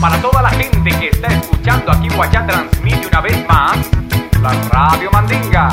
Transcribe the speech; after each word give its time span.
Para 0.00 0.16
toda 0.22 0.42
la 0.42 0.50
gente 0.50 0.90
que 0.90 1.08
está 1.08 1.26
escuchando 1.26 1.90
aquí 1.90 2.08
Guayá 2.08 2.46
transmite 2.46 3.08
una 3.08 3.20
vez 3.20 3.46
más 3.48 3.76
la 4.40 4.52
Radio 4.70 5.10
Mandinga. 5.10 5.68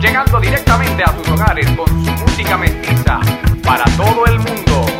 Llegando 0.00 0.40
directamente 0.40 1.04
a 1.04 1.12
sus 1.14 1.28
hogares 1.28 1.66
con 1.72 1.86
su 1.86 2.12
música 2.12 2.56
mestiza 2.56 3.20
para 3.62 3.84
todo 3.96 4.24
el 4.24 4.38
mundo. 4.38 4.91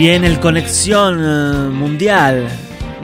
Y 0.00 0.08
en 0.08 0.24
el 0.24 0.40
Conexión 0.40 1.18
eh, 1.20 1.68
Mundial, 1.68 2.48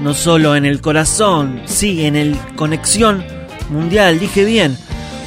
no 0.00 0.14
solo 0.14 0.56
en 0.56 0.64
el 0.64 0.80
corazón, 0.80 1.60
sí, 1.66 2.06
en 2.06 2.16
el 2.16 2.38
Conexión 2.56 3.22
Mundial, 3.68 4.18
dije 4.18 4.46
bien. 4.46 4.78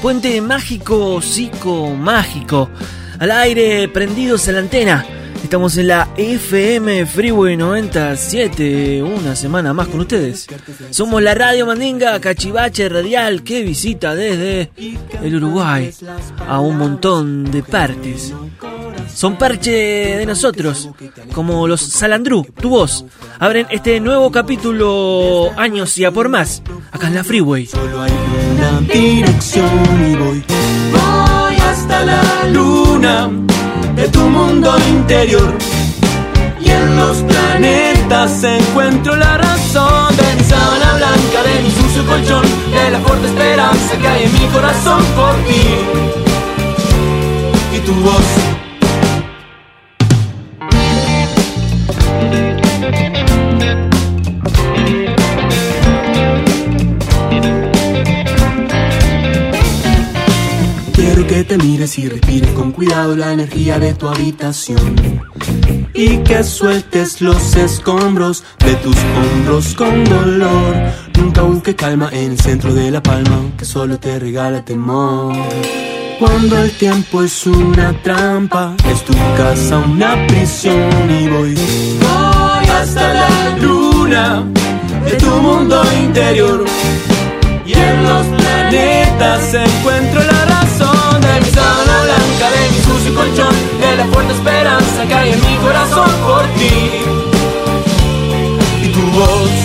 Puente 0.01 0.41
mágico, 0.41 1.21
psico 1.21 1.93
mágico. 1.93 2.71
Al 3.19 3.29
aire, 3.29 3.87
prendidos 3.87 4.47
en 4.47 4.55
la 4.55 4.61
antena. 4.61 5.05
Estamos 5.43 5.77
en 5.77 5.87
la 5.87 6.09
FM 6.15 7.05
Freeway 7.05 7.57
97, 7.57 9.01
una 9.01 9.35
semana 9.35 9.73
más 9.73 9.87
con 9.87 10.01
ustedes. 10.01 10.47
Somos 10.91 11.23
la 11.23 11.33
Radio 11.33 11.65
Mandinga, 11.65 12.19
cachivache 12.19 12.87
radial 12.89 13.43
que 13.43 13.63
visita 13.63 14.13
desde 14.15 14.71
el 15.23 15.35
Uruguay 15.35 15.91
a 16.47 16.59
un 16.59 16.77
montón 16.77 17.49
de 17.51 17.63
partes. 17.63 18.33
Son 19.13 19.37
parche 19.37 19.71
de 19.71 20.25
nosotros, 20.25 20.89
como 21.33 21.67
los 21.67 21.81
Salandrú, 21.81 22.45
tu 22.59 22.69
voz. 22.69 23.05
Abren 23.39 23.65
este 23.71 23.99
nuevo 23.99 24.31
capítulo 24.31 25.51
Años 25.57 25.97
y 25.97 26.05
a 26.05 26.11
por 26.11 26.29
más, 26.29 26.61
acá 26.91 27.07
en 27.07 27.15
la 27.15 27.23
Freeway. 27.23 27.65
Solo 27.65 28.01
hay 28.01 28.11
una 28.55 28.81
dirección 28.81 30.11
y 30.11 30.15
voy, 30.15 30.43
voy 30.91 31.55
hasta 31.55 32.05
la 32.05 32.49
luna 32.51 33.29
de 33.99 34.07
tu 34.07 34.21
mundo 34.21 34.73
interior. 34.87 35.53
Y 36.61 36.69
en 36.69 36.95
los 36.95 37.17
planetas 37.17 38.43
encuentro 38.43 39.15
la 39.15 39.37
razón 39.37 40.15
de 40.15 40.35
mi 40.35 40.43
sábana 40.43 40.93
blanca, 40.95 41.43
de 41.43 41.61
mi 41.63 41.71
sucio 41.71 42.05
colchón, 42.05 42.45
de 42.71 42.91
la 42.91 42.99
fuerte 42.99 43.27
esperanza 43.27 43.97
que 43.97 44.07
hay 44.07 44.23
en 44.23 44.33
mi 44.33 44.47
corazón 44.47 45.03
por 45.17 45.35
ti. 45.47 45.63
Y 47.75 47.79
tu 47.79 47.93
voz. 47.95 48.49
Que 61.27 61.43
te 61.43 61.57
mires 61.57 61.99
y 61.99 62.07
respires 62.09 62.49
con 62.53 62.71
cuidado 62.71 63.15
la 63.15 63.33
energía 63.33 63.77
de 63.77 63.93
tu 63.93 64.07
habitación. 64.07 64.95
Y 65.93 66.17
que 66.19 66.43
sueltes 66.43 67.21
los 67.21 67.55
escombros 67.55 68.43
de 68.59 68.73
tus 68.75 68.95
hombros 68.95 69.75
con 69.75 70.05
dolor. 70.05 70.75
Nunca 71.17 71.41
busques 71.43 71.75
calma 71.75 72.09
en 72.11 72.31
el 72.31 72.39
centro 72.39 72.73
de 72.73 72.89
la 72.89 73.03
palma, 73.03 73.51
que 73.57 73.65
solo 73.65 73.99
te 73.99 74.17
regala 74.17 74.65
temor. 74.65 75.35
Cuando 76.19 76.57
el 76.57 76.71
tiempo 76.71 77.21
es 77.21 77.45
una 77.45 77.93
trampa, 78.01 78.75
es 78.89 79.03
tu 79.05 79.13
casa 79.37 79.77
una 79.77 80.25
prisión 80.25 81.11
y 81.11 81.27
voy, 81.27 81.53
voy 81.53 82.69
hasta 82.69 83.13
la 83.13 83.57
luna 83.57 84.45
de 85.05 85.11
tu 85.17 85.29
mundo 85.29 85.83
interior. 86.01 86.65
Y 87.65 87.73
en 87.73 88.03
los 88.03 88.25
planetas 88.25 89.53
encuentro 89.53 90.23
la 90.23 90.38
sábana 91.59 91.95
blanca, 92.05 92.45
de 92.55 92.61
mi 92.71 92.79
sucio 92.87 93.11
colchón, 93.15 93.55
de 93.81 93.91
la 93.97 94.05
fuerte 94.11 94.33
esperanza 94.33 94.99
que 95.07 95.13
hay 95.13 95.29
en 95.33 95.41
mi 95.47 95.55
corazón 95.65 96.11
por 96.27 96.43
ti. 96.57 96.75
Y 98.85 98.87
tu 98.95 99.03
voz, 99.17 99.55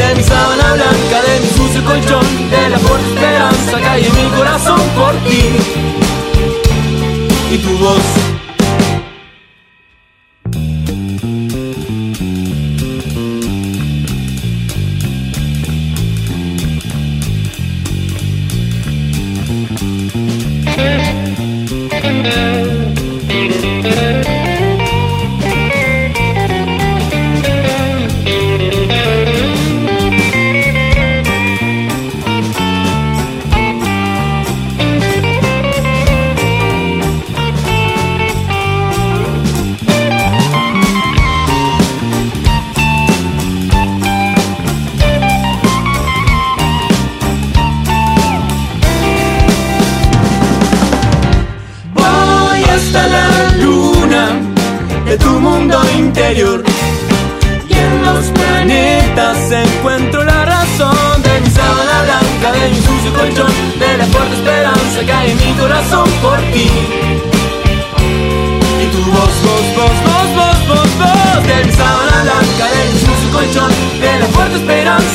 de 0.00 0.08
mi 0.16 0.22
sábana 0.22 0.66
blanca, 0.78 1.16
de 1.28 1.34
mi 1.42 1.48
sucio 1.58 1.84
colchón, 1.84 2.26
de 2.54 2.62
la 2.72 2.78
fuerte 2.78 3.08
esperanza 3.14 3.74
que 3.82 3.88
hay 3.92 4.04
en 4.06 4.14
mi 4.20 4.28
corazón 4.36 4.80
por 4.98 5.14
ti. 5.28 5.44
Y 7.54 7.58
tu 7.58 7.78
voz. 7.78 8.39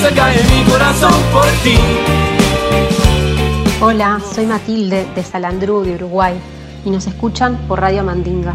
Hay 0.07 0.37
en 0.37 0.65
mi 0.65 0.71
corazón 0.71 1.13
por 1.33 1.45
ti. 1.63 1.77
Hola, 3.81 4.21
soy 4.33 4.45
Matilde 4.45 5.07
de 5.15 5.23
Salandrú, 5.23 5.81
de 5.81 5.95
Uruguay, 5.95 6.35
y 6.85 6.91
nos 6.91 7.07
escuchan 7.07 7.57
por 7.67 7.81
Radio 7.81 8.03
Mandinga. 8.03 8.53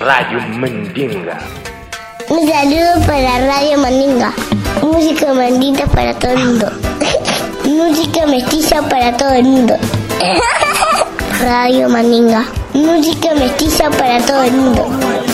Radio 0.00 0.40
Mandinga. 0.58 1.38
Un 2.28 2.48
saludo 2.48 3.06
para 3.06 3.46
Radio 3.46 3.78
Mandinga. 3.78 4.32
Música 4.82 5.32
mandita 5.32 5.86
para 5.86 6.12
todo 6.14 6.32
el 6.32 6.44
mundo. 6.44 6.72
Música 7.64 8.26
mestiza 8.26 8.82
para 8.88 9.16
todo 9.16 9.32
el 9.32 9.44
mundo. 9.44 9.76
Radio 11.40 11.88
Mandinga. 11.88 12.44
Música 12.72 13.32
mestiza 13.34 13.90
para 13.90 14.18
todo 14.26 14.42
el 14.42 14.52
mundo. 14.52 15.33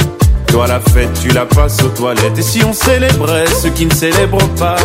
Toi 0.51 0.67
la 0.67 0.81
fête, 0.81 1.09
tu 1.21 1.29
la 1.29 1.45
passes 1.45 1.81
aux 1.81 1.89
toilettes. 1.89 2.37
Et 2.37 2.41
si 2.41 2.61
on 2.63 2.73
célébrait 2.73 3.45
ceux 3.61 3.69
qui 3.69 3.85
ne 3.85 3.93
célèbrent 3.93 4.49
pas? 4.59 4.75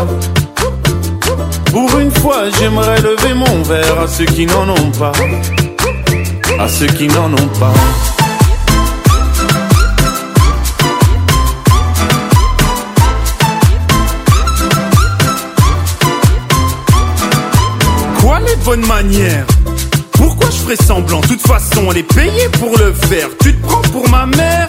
Pour 1.72 1.98
une 1.98 2.10
fois, 2.12 2.44
j'aimerais 2.56 3.00
lever 3.00 3.34
mon 3.34 3.62
verre 3.62 4.00
à 4.00 4.06
ceux 4.06 4.26
qui 4.26 4.46
n'en 4.46 4.68
ont 4.68 4.90
pas. 4.92 5.12
À 6.60 6.68
ceux 6.68 6.86
qui 6.86 7.08
n'en 7.08 7.32
ont 7.32 7.48
pas. 7.58 7.72
Quoi 18.20 18.38
les 18.38 18.56
bonnes 18.64 18.86
manières? 18.86 19.46
Pourquoi 20.12 20.48
je 20.50 20.56
ferais 20.58 20.76
semblant? 20.76 21.20
De 21.20 21.26
toute 21.26 21.46
façon, 21.46 21.88
elle 21.90 21.98
est 21.98 22.14
payée 22.14 22.48
pour 22.60 22.78
le 22.78 22.92
faire. 22.92 23.28
Tu 23.42 23.52
te 23.52 23.66
prends 23.66 23.82
pour 23.82 24.08
ma 24.08 24.26
mère 24.26 24.68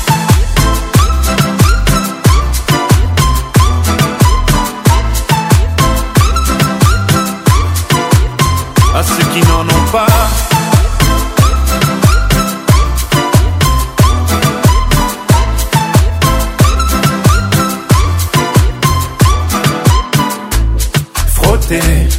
Frotter, 21.71 22.09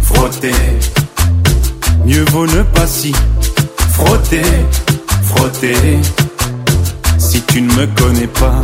frotter. 0.00 0.54
Mieux 2.06 2.24
vaut 2.30 2.46
ne 2.46 2.62
pas 2.62 2.86
si 2.86 3.12
frotter, 3.90 4.42
frotter. 5.22 5.98
Si 7.18 7.42
tu 7.42 7.60
ne 7.60 7.74
me 7.74 7.86
connais 7.88 8.26
pas, 8.26 8.62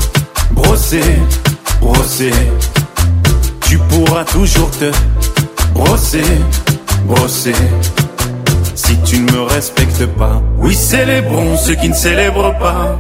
brosser, 0.53 1.19
brosser. 1.83 2.33
Tu 3.61 3.77
pourras 3.77 4.25
toujours 4.25 4.71
te 4.71 4.91
brosser, 5.75 6.25
brosser. 7.05 7.53
Si 8.75 8.97
tu 9.03 9.19
ne 9.19 9.31
me 9.31 9.43
respectes 9.43 10.07
pas, 10.17 10.41
oui, 10.57 10.75
célébrons 10.75 11.59
ceux 11.59 11.75
qui 11.75 11.91
ne 11.91 11.95
célèbrent 11.95 12.59
pas. 12.59 12.99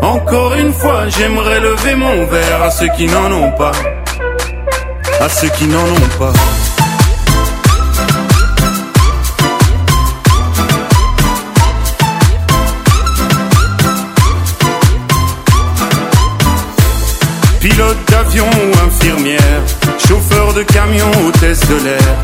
Encore 0.00 0.54
une 0.54 0.72
fois, 0.72 1.06
j'aimerais 1.08 1.60
lever 1.60 1.94
mon 1.96 2.24
verre 2.24 2.62
à 2.62 2.70
ceux 2.70 2.88
qui 2.96 3.08
n'en 3.08 3.30
ont 3.30 3.52
pas. 3.58 3.72
À 5.20 5.28
ceux 5.28 5.48
qui 5.48 5.66
n'en 5.66 5.82
ont 5.82 6.18
pas. 6.18 6.32
Pilote 17.60 17.96
d'avion 18.10 18.44
ou 18.44 18.86
infirmière, 18.86 19.40
chauffeur 20.06 20.52
de 20.52 20.62
camion, 20.62 21.10
hôtesse 21.26 21.60
de 21.60 21.84
l'air. 21.84 22.16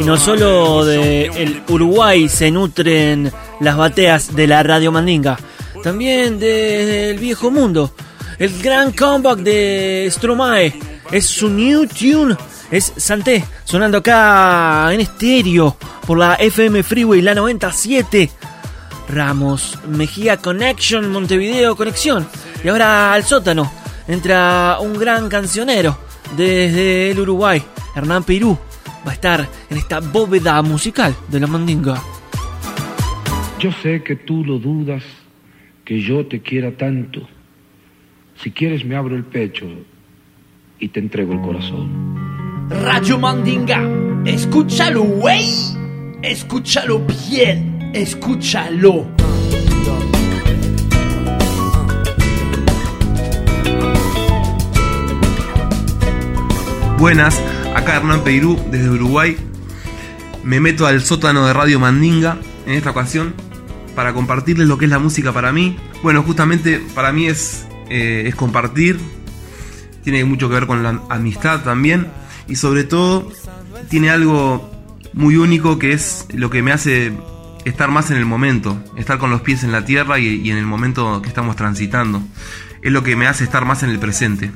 Y 0.00 0.04
no 0.04 0.16
solo 0.16 0.84
de 0.84 1.26
el 1.26 1.62
Uruguay 1.68 2.28
se 2.28 2.50
nutren 2.50 3.32
las 3.60 3.76
bateas 3.76 4.34
de 4.34 4.46
la 4.46 4.62
Radio 4.62 4.92
Mandinga, 4.92 5.36
también 5.82 6.38
del 6.38 7.18
viejo 7.18 7.50
mundo. 7.50 7.92
El 8.38 8.62
gran 8.62 8.92
comeback 8.92 9.38
de 9.38 10.08
Stromae 10.10 10.74
es 11.10 11.24
su 11.24 11.48
new 11.48 11.86
tune, 11.86 12.36
es 12.70 12.92
Santé, 12.96 13.42
sonando 13.64 13.98
acá 13.98 14.92
en 14.92 15.00
estéreo 15.00 15.76
por 16.06 16.18
la 16.18 16.34
FM 16.34 16.82
Freeway, 16.82 17.22
la 17.22 17.34
97. 17.34 18.30
Ramos, 19.08 19.78
Mejía 19.88 20.36
Connection, 20.36 21.10
Montevideo 21.10 21.76
Conexión. 21.76 22.26
Y 22.62 22.68
ahora 22.68 23.14
al 23.14 23.24
sótano 23.24 23.72
entra 24.06 24.78
un 24.82 24.98
gran 24.98 25.30
cancionero 25.30 25.96
desde 26.36 27.12
el 27.12 27.20
Uruguay, 27.20 27.62
Hernán 27.94 28.24
Perú. 28.24 28.58
Va 29.06 29.12
a 29.12 29.14
estar 29.14 29.48
en 29.70 29.78
esta 29.78 30.00
bóveda 30.00 30.60
musical 30.60 31.16
de 31.28 31.40
la 31.40 31.46
Mandinga. 31.46 32.02
Yo 33.58 33.70
sé 33.82 34.02
que 34.02 34.16
tú 34.16 34.44
lo 34.44 34.58
dudas, 34.58 35.02
que 35.86 36.02
yo 36.02 36.26
te 36.26 36.42
quiera 36.42 36.76
tanto. 36.76 37.26
Si 38.42 38.50
quieres 38.50 38.84
me 38.84 38.96
abro 38.96 39.16
el 39.16 39.24
pecho 39.24 39.66
y 40.78 40.88
te 40.88 41.00
entrego 41.00 41.32
el 41.32 41.40
corazón. 41.40 42.16
Radio 42.68 43.18
Mandinga, 43.18 43.80
escúchalo, 44.26 45.02
güey. 45.02 45.46
Escúchalo 46.22 47.00
bien, 47.30 47.90
escúchalo. 47.94 49.06
Buenas, 56.98 57.40
acá 57.74 57.96
Hernán 57.96 58.24
Peirú 58.24 58.58
desde 58.70 58.90
Uruguay. 58.90 59.36
Me 60.42 60.60
meto 60.60 60.86
al 60.86 61.02
sótano 61.02 61.46
de 61.46 61.52
Radio 61.52 61.78
Mandinga 61.78 62.38
en 62.66 62.74
esta 62.74 62.90
ocasión 62.90 63.34
para 63.94 64.12
compartirles 64.12 64.68
lo 64.68 64.78
que 64.78 64.86
es 64.86 64.90
la 64.90 64.98
música 64.98 65.32
para 65.32 65.52
mí. 65.52 65.76
Bueno, 66.02 66.22
justamente 66.22 66.82
para 66.94 67.12
mí 67.12 67.26
es, 67.26 67.65
eh, 67.88 68.24
es 68.26 68.34
compartir, 68.34 68.98
tiene 70.04 70.24
mucho 70.24 70.48
que 70.48 70.54
ver 70.54 70.66
con 70.66 70.82
la 70.82 71.00
amistad 71.08 71.62
también 71.62 72.08
y 72.48 72.56
sobre 72.56 72.84
todo 72.84 73.30
tiene 73.88 74.10
algo 74.10 74.70
muy 75.12 75.36
único 75.36 75.78
que 75.78 75.92
es 75.92 76.26
lo 76.32 76.50
que 76.50 76.62
me 76.62 76.72
hace 76.72 77.12
estar 77.64 77.90
más 77.90 78.10
en 78.10 78.16
el 78.16 78.26
momento, 78.26 78.80
estar 78.96 79.18
con 79.18 79.30
los 79.30 79.40
pies 79.40 79.64
en 79.64 79.72
la 79.72 79.84
tierra 79.84 80.18
y, 80.18 80.26
y 80.26 80.50
en 80.50 80.58
el 80.58 80.66
momento 80.66 81.20
que 81.22 81.28
estamos 81.28 81.56
transitando. 81.56 82.22
Es 82.82 82.92
lo 82.92 83.02
que 83.02 83.16
me 83.16 83.26
hace 83.26 83.42
estar 83.42 83.64
más 83.64 83.82
en 83.82 83.90
el 83.90 83.98
presente. 83.98 84.52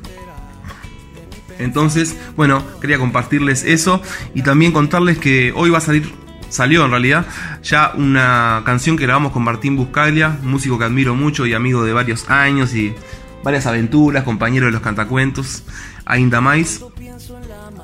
Entonces, 1.60 2.16
bueno, 2.37 2.64
quería 2.80 2.99
compartirles 2.99 3.64
eso 3.64 4.02
y 4.34 4.42
también 4.42 4.72
contarles 4.72 5.18
que 5.18 5.52
hoy 5.54 5.70
va 5.70 5.78
a 5.78 5.82
salir, 5.82 6.10
salió 6.49 6.84
en 6.84 6.90
realidad, 6.90 7.26
ya 7.62 7.92
una 7.96 8.62
canción 8.64 8.96
que 8.96 9.04
grabamos 9.04 9.32
con 9.32 9.44
Martín 9.44 9.76
Buscaglia, 9.76 10.38
músico 10.42 10.78
que 10.78 10.84
admiro 10.84 11.14
mucho 11.14 11.46
y 11.46 11.52
amigo 11.52 11.84
de 11.84 11.92
varios 11.92 12.30
años 12.30 12.75
y 12.75 12.94
varias 13.42 13.66
aventuras, 13.66 14.25
compañero 14.25 14.66
de 14.66 14.73
los 14.73 14.80
cantacuentos, 14.80 15.64
Ainda 16.04 16.40
Mais. 16.40 16.85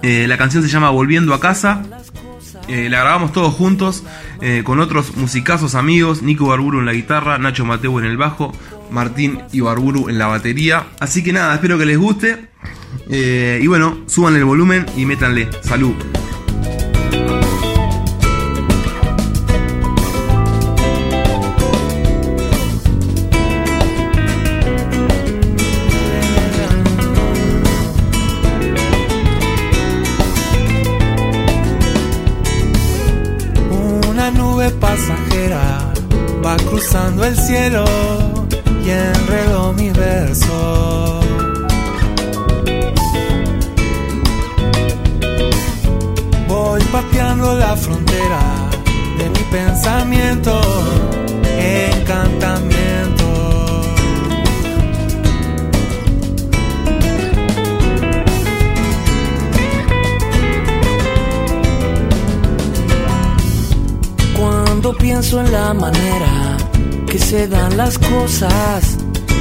Eh, 0.02 0.26
la 0.28 0.36
canción 0.36 0.62
se 0.62 0.68
llama 0.68 0.90
Volviendo 0.90 1.34
a 1.34 1.40
casa. 1.40 1.82
Eh, 2.68 2.88
la 2.90 3.00
grabamos 3.00 3.32
todos 3.32 3.54
juntos 3.54 4.02
eh, 4.40 4.62
con 4.64 4.80
otros 4.80 5.16
musicazos 5.16 5.76
amigos, 5.76 6.22
Nico 6.22 6.46
Barburu 6.48 6.80
en 6.80 6.86
la 6.86 6.92
guitarra, 6.92 7.38
Nacho 7.38 7.64
Mateo 7.64 8.00
en 8.00 8.06
el 8.06 8.16
bajo, 8.16 8.52
Martín 8.90 9.40
y 9.52 9.60
Barburu 9.60 10.08
en 10.08 10.18
la 10.18 10.26
batería. 10.26 10.86
Así 10.98 11.22
que 11.22 11.32
nada, 11.32 11.54
espero 11.54 11.78
que 11.78 11.86
les 11.86 11.98
guste. 11.98 12.48
Y 13.08 13.66
bueno, 13.68 13.98
suban 14.06 14.34
el 14.34 14.44
volumen 14.44 14.86
y 14.96 15.06
métanle. 15.06 15.48
Salud. 15.62 15.94
Pateando 46.92 47.54
la 47.54 47.76
frontera 47.76 48.40
de 49.18 49.30
mi 49.30 49.44
pensamiento, 49.50 50.60
encantamiento. 51.58 53.24
Cuando 64.38 64.92
pienso 64.96 65.40
en 65.40 65.52
la 65.52 65.72
manera 65.74 66.56
que 67.06 67.18
se 67.18 67.48
dan 67.48 67.76
las 67.76 67.98
cosas, 67.98 68.98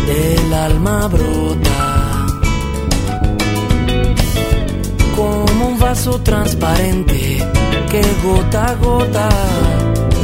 el 0.07 0.53
alma 0.53 1.07
brota. 1.07 1.84
Vaso 5.95 6.19
transparente 6.19 7.37
que 7.89 8.01
gota 8.21 8.65
a 8.65 8.75
gota 8.75 9.29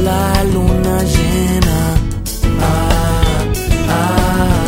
la 0.03 0.43
luna 0.53 0.95
llena. 1.13 1.79
Ah, 2.59 3.43
ah, 3.99 4.63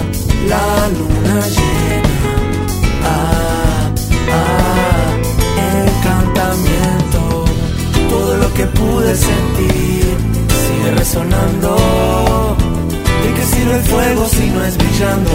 la 0.51 0.67
luna 0.99 1.37
llena. 1.55 2.17
Ah, 3.13 3.91
ah, 4.39 5.09
encantamiento. 5.87 7.21
Todo 8.09 8.37
lo 8.37 8.53
que 8.53 8.65
pude 8.67 9.15
sentir 9.15 10.05
sigue 10.63 10.91
resonando. 10.91 11.75
¿De 13.23 13.29
qué 13.35 13.43
sirve 13.43 13.75
el 13.75 13.83
fuego 13.83 14.25
si 14.27 14.45
no 14.51 14.63
es 14.63 14.77
brillando? 14.77 15.31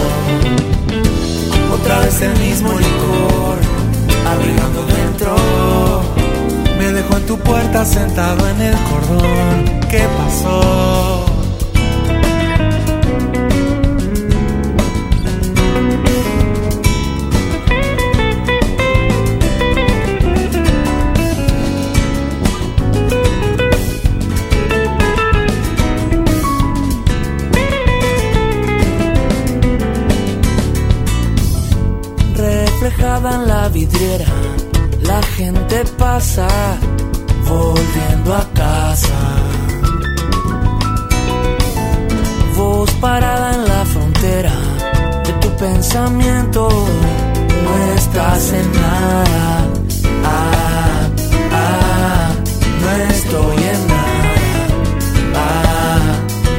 Otra 1.75 1.99
vez 1.99 2.21
el 2.21 2.35
mismo 2.39 2.71
licor, 2.71 3.57
abrigando 4.25 4.85
dentro. 4.85 5.35
Me 6.77 6.91
dejó 6.91 7.17
en 7.17 7.25
tu 7.25 7.37
puerta 7.37 7.85
sentado 7.85 8.47
en 8.49 8.61
el 8.61 8.75
cordón. 8.89 9.79
¿Qué 9.89 10.07
pasó? 10.17 11.28
No 47.63 47.93
estás 47.95 48.53
en 48.53 48.71
nada. 48.73 49.67
Ah, 50.23 51.09
ah, 51.51 52.31
no 52.81 52.87
estoy 53.11 53.57
en 53.57 53.87
nada. 53.87 54.67
Ah, 55.35 55.99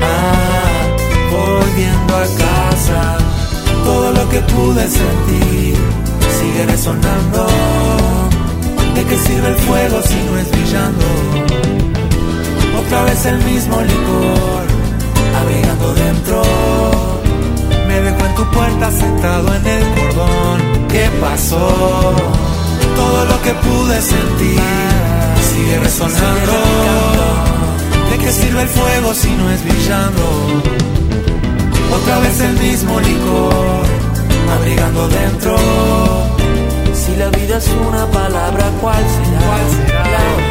ah, 0.03 0.83
volviendo 1.31 2.17
a 2.17 2.27
casa. 2.45 3.19
Todo 3.85 4.13
lo 4.13 4.29
que 4.31 4.41
pude 4.41 4.89
sentir 4.89 5.77
sigue 6.39 6.67
resonando. 6.67 7.47
¿De 8.95 9.05
qué 9.05 9.17
sirve 9.17 9.49
el 9.49 9.57
fuego 9.57 10.03
si 10.03 10.17
no 10.27 10.39
es 10.39 10.51
brillando? 10.51 11.07
Otra 12.85 13.05
vez 13.05 13.27
el 13.27 13.39
mismo 13.45 13.81
licor, 13.81 14.50
sentado 18.91 19.55
en 19.55 19.67
el 19.67 19.85
cordón. 19.95 20.89
¿Qué 20.89 21.09
pasó? 21.21 22.15
Todo 22.97 23.25
lo 23.25 23.43
que 23.43 23.55
pude 23.55 24.01
sentir 24.01 24.61
sigue 25.51 25.79
resonando. 25.79 26.53
¿De 28.11 28.19
qué 28.19 28.33
sirve 28.33 28.63
el 28.63 28.69
fuego 28.69 29.15
si 29.15 29.31
no 29.31 29.51
es 29.51 29.63
brillando? 29.65 30.23
Otra 31.93 32.19
vez 32.21 32.41
el 32.41 32.59
mismo 32.59 33.01
licor, 33.01 33.85
abrigando 34.59 35.09
dentro. 35.09 35.57
Si 36.95 37.17
la 37.17 37.29
vida 37.31 37.59
es 37.59 37.69
una 37.89 38.07
palabra, 38.07 38.71
¿cuál 38.81 39.05
será? 39.17 40.50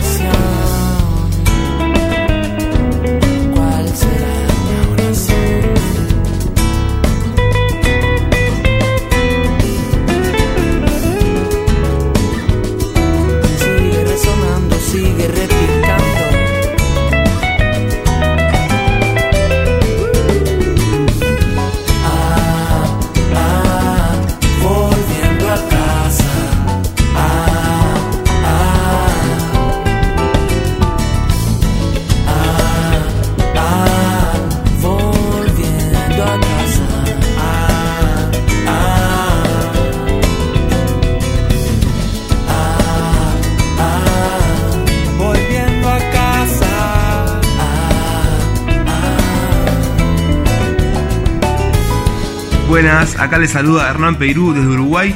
Buenas, 52.69 53.19
acá 53.19 53.39
les 53.39 53.49
saluda 53.49 53.89
Hernán 53.89 54.19
Peirú 54.19 54.53
desde 54.53 54.67
Uruguay. 54.67 55.15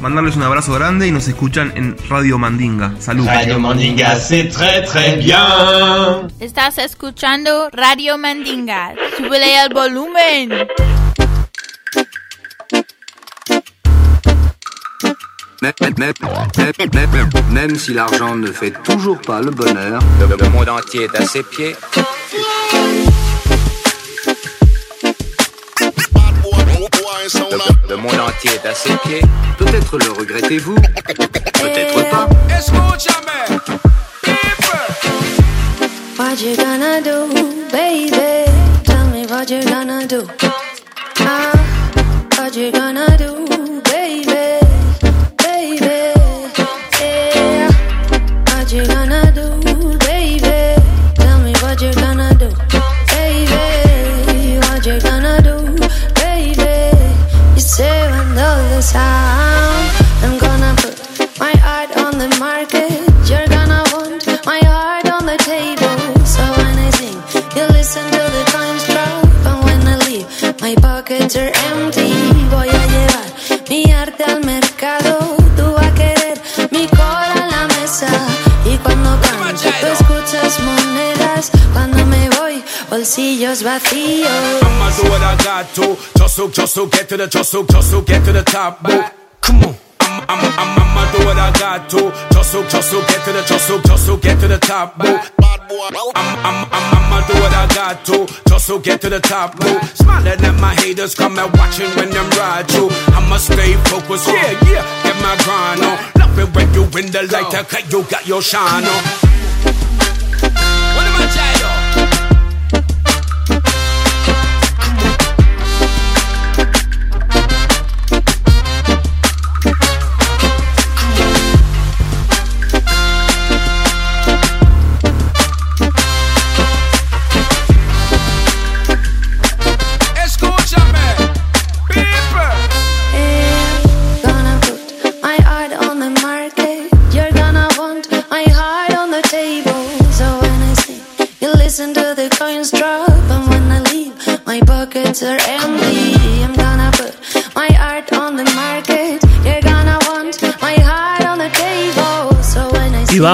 Mandarles 0.00 0.36
un 0.36 0.42
abrazo 0.42 0.72
grande 0.72 1.06
y 1.06 1.10
nos 1.10 1.28
escuchan 1.28 1.70
en 1.76 1.94
Radio 2.08 2.38
Mandinga. 2.38 2.94
Salud. 2.98 3.26
Radio 3.26 3.60
Mandinga, 3.60 4.16
c'est 4.16 4.48
très 4.48 4.82
très 4.84 5.16
bien. 5.16 5.36
Estás 6.40 6.78
escuchando 6.78 7.68
Radio 7.74 8.16
Mandinga. 8.16 8.94
Súbele 9.18 9.64
el 9.64 9.74
volumen. 9.74 10.66
Même 17.50 17.76
si 17.76 17.92
l'argent 17.92 18.34
ne 18.34 18.50
fait 18.50 18.72
toujours 18.82 19.20
pas 19.20 19.42
le 19.42 19.50
bonheur, 19.50 20.00
Le 20.20 20.48
monde 20.48 20.70
entier 20.70 21.04
est 21.04 21.20
à 21.20 21.26
ses 21.26 21.42
pieds. 21.42 21.76
Le, 27.88 27.96
monde 27.96 28.20
entier 28.20 28.50
est 28.50 28.68
à 28.68 28.74
ses 28.74 28.94
pieds. 28.98 29.22
peut-être 29.56 29.96
le 29.96 30.12
regrettez-vous, 30.12 30.74
peut-être 30.74 32.10
pas. 32.10 32.28
What 36.18 36.42
you 36.42 36.54
gonna 36.54 37.00
do, 37.00 37.26
baby? 37.72 38.44
Tell 38.84 39.06
me 39.06 39.26
what 39.26 39.48
you 39.48 39.62
gonna 39.62 40.06
do. 40.06 40.28
Ah, 41.20 41.52
what 42.36 42.54
you 42.54 42.70
gonna 42.70 43.16
do, 43.16 43.73
bolsillos 83.34 83.62
vacíos. 83.62 84.62
I'ma 84.62 84.90
do 84.90 85.10
what 85.10 85.22
I 85.22 85.36
got 85.42 85.74
to. 85.74 85.96
Just 86.16 86.36
so, 86.36 86.48
just 86.48 86.74
so, 86.74 86.86
get 86.86 87.08
to 87.08 87.16
the, 87.16 87.26
just 87.26 87.50
so, 87.50 87.64
just 87.64 87.90
so, 87.90 88.00
get 88.00 88.24
to 88.24 88.32
the 88.32 88.42
top. 88.42 88.82
Boo. 88.82 89.02
Come 89.40 89.64
on. 89.64 89.76
I'm, 90.00 90.38
I'm, 90.38 90.52
I'm, 90.58 90.78
I'ma 90.78 91.12
do 91.12 91.24
what 91.26 91.38
I 91.38 91.50
got 91.58 91.90
to. 91.90 92.12
Just 92.32 92.52
so, 92.52 92.62
just 92.68 92.90
so, 92.90 93.00
get 93.00 93.24
to 93.24 93.32
the, 93.32 93.42
just 93.42 93.66
so, 93.66 93.80
just 93.82 94.06
so, 94.06 94.16
get 94.16 94.40
to 94.40 94.48
the 94.48 94.58
top. 94.58 94.98
Boo. 94.98 95.06
I'm, 95.06 96.14
I'm, 96.14 96.44
I'm, 96.44 96.68
I'ma 96.72 97.26
do 97.26 97.34
what 97.34 97.52
I 97.52 97.66
got 97.74 98.04
to. 98.06 98.26
Just 98.48 98.66
so, 98.66 98.78
get 98.78 99.00
to 99.02 99.10
the 99.10 99.20
top. 99.20 99.58
Boo. 99.58 99.80
Smiling 99.94 100.44
at 100.44 100.60
my 100.60 100.74
haters, 100.74 101.14
come 101.14 101.38
and 101.38 101.52
watching 101.56 101.90
when 101.96 102.10
them 102.10 102.30
ride 102.30 102.70
you. 102.72 102.88
I'ma 103.08 103.36
stay 103.38 103.74
focused, 103.90 104.28
yeah, 104.28 104.52
yeah. 104.70 105.02
Get 105.02 105.16
my 105.22 105.36
grind 105.44 105.82
on. 105.82 105.98
Love 106.20 106.38
it 106.38 106.54
when 106.54 106.72
you 106.74 106.82
in 106.98 107.10
the 107.10 107.28
light, 107.32 107.54
okay, 107.54 107.84
you 107.90 108.04
got 108.04 108.26
your 108.26 108.42
shine 108.42 108.84
on. 108.84 109.33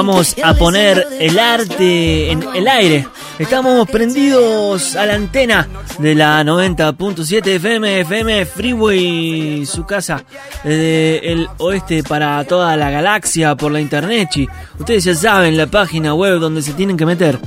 Vamos 0.01 0.35
a 0.43 0.55
poner 0.55 1.07
el 1.21 1.39
arte 1.39 2.31
en 2.31 2.43
el 2.55 2.67
aire. 2.69 3.07
Estamos 3.39 3.87
prendidos 3.87 4.97
a 4.97 5.05
la 5.05 5.13
antena 5.15 5.69
de 5.99 6.15
la 6.15 6.43
90.7 6.43 7.47
FM, 7.47 8.01
FM 8.01 8.47
Freeway, 8.47 9.67
su 9.67 9.85
casa, 9.85 10.25
desde 10.65 11.33
el 11.33 11.47
oeste 11.59 12.03
para 12.03 12.43
toda 12.45 12.79
la 12.79 12.89
galaxia 12.89 13.55
por 13.57 13.73
la 13.73 13.81
internet. 13.83 14.31
chi. 14.33 14.49
Ustedes 14.79 15.05
ya 15.05 15.15
saben 15.15 15.59
la 15.59 15.67
página 15.67 16.15
web 16.15 16.39
donde 16.39 16.63
se 16.63 16.73
tienen 16.73 16.97
que 16.97 17.05
meter. 17.05 17.39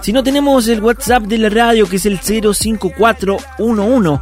Si 0.00 0.12
no 0.12 0.24
tenemos 0.24 0.66
el 0.66 0.80
WhatsApp 0.80 1.22
de 1.22 1.38
la 1.38 1.48
radio 1.48 1.88
que 1.88 1.94
es 1.94 2.06
el 2.06 2.18
05411 2.18 4.20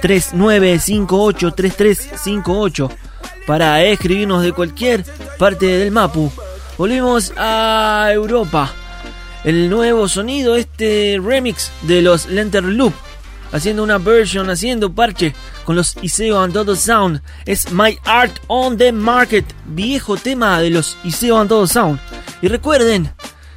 39583358 0.00 2.90
para 3.44 3.82
escribirnos 3.82 4.44
de 4.44 4.52
cualquier 4.52 5.04
parte 5.36 5.66
del 5.66 5.90
Mapu. 5.90 6.30
Volvimos 6.76 7.32
a 7.36 8.08
Europa. 8.12 8.72
El 9.44 9.70
nuevo 9.70 10.08
sonido, 10.08 10.56
este 10.56 11.20
remix 11.22 11.70
de 11.82 12.02
los 12.02 12.26
Lenter 12.26 12.64
Loop. 12.64 12.92
Haciendo 13.52 13.84
una 13.84 13.98
version, 13.98 14.50
haciendo 14.50 14.92
parche 14.92 15.34
con 15.64 15.76
los 15.76 15.96
Iseo 16.02 16.40
and 16.40 16.52
Todo 16.52 16.74
Sound. 16.74 17.22
Es 17.46 17.70
My 17.70 17.96
Art 18.04 18.40
on 18.48 18.76
the 18.76 18.90
Market. 18.90 19.44
Viejo 19.66 20.16
tema 20.16 20.60
de 20.60 20.70
los 20.70 20.96
Iseo 21.04 21.38
and 21.38 21.48
Todo 21.48 21.68
Sound. 21.68 22.00
Y 22.42 22.48
recuerden 22.48 23.12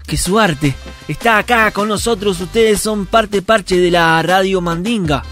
que 0.05 0.17
su 0.17 0.37
arte 0.37 0.75
está 1.07 1.39
acá 1.39 1.71
con 1.71 1.87
nosotros. 1.87 2.39
Ustedes 2.39 2.79
son 2.81 3.07
parte 3.07 3.41
parche 3.41 3.79
de 3.79 3.89
la 3.89 4.21
Radio 4.21 4.61
Mandinga. 4.61 5.23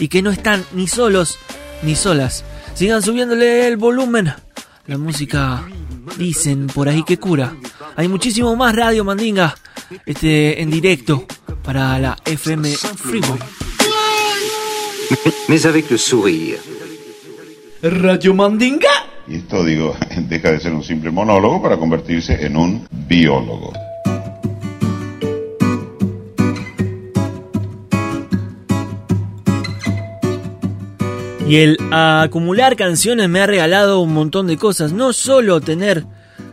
Y 0.00 0.08
que 0.08 0.20
no 0.20 0.30
están 0.30 0.64
ni 0.72 0.88
solos 0.88 1.38
ni 1.82 1.94
solas. 1.94 2.44
Sigan 2.74 3.02
subiéndole 3.02 3.68
el 3.68 3.76
volumen. 3.76 4.34
La 4.86 4.98
música 4.98 5.62
dicen 6.16 6.66
por 6.66 6.88
ahí 6.88 7.02
que 7.02 7.18
cura. 7.18 7.54
Hay 7.96 8.08
muchísimo 8.08 8.54
más 8.56 8.74
Radio 8.74 9.04
Mandinga 9.04 9.54
este, 10.06 10.60
en 10.60 10.70
directo 10.70 11.26
para 11.62 11.98
la 11.98 12.16
FM 12.24 12.68
Freeway. 12.70 13.38
Mais 15.48 15.66
avec 15.66 15.90
le 15.90 15.98
sourire. 15.98 16.58
Radio 17.82 18.34
Mandinga. 18.34 18.88
Y 19.26 19.36
esto, 19.36 19.64
digo, 19.64 19.96
deja 20.28 20.52
de 20.52 20.60
ser 20.60 20.72
un 20.72 20.84
simple 20.84 21.10
monólogo 21.10 21.62
para 21.62 21.76
convertirse 21.76 22.44
en 22.44 22.56
un 22.56 22.86
biólogo. 22.90 23.72
Y 31.50 31.56
el 31.56 31.78
acumular 31.90 32.76
canciones 32.76 33.28
me 33.28 33.40
ha 33.40 33.46
regalado 33.46 33.98
un 33.98 34.14
montón 34.14 34.46
de 34.46 34.56
cosas. 34.56 34.92
No 34.92 35.12
solo 35.12 35.60
tener 35.60 36.06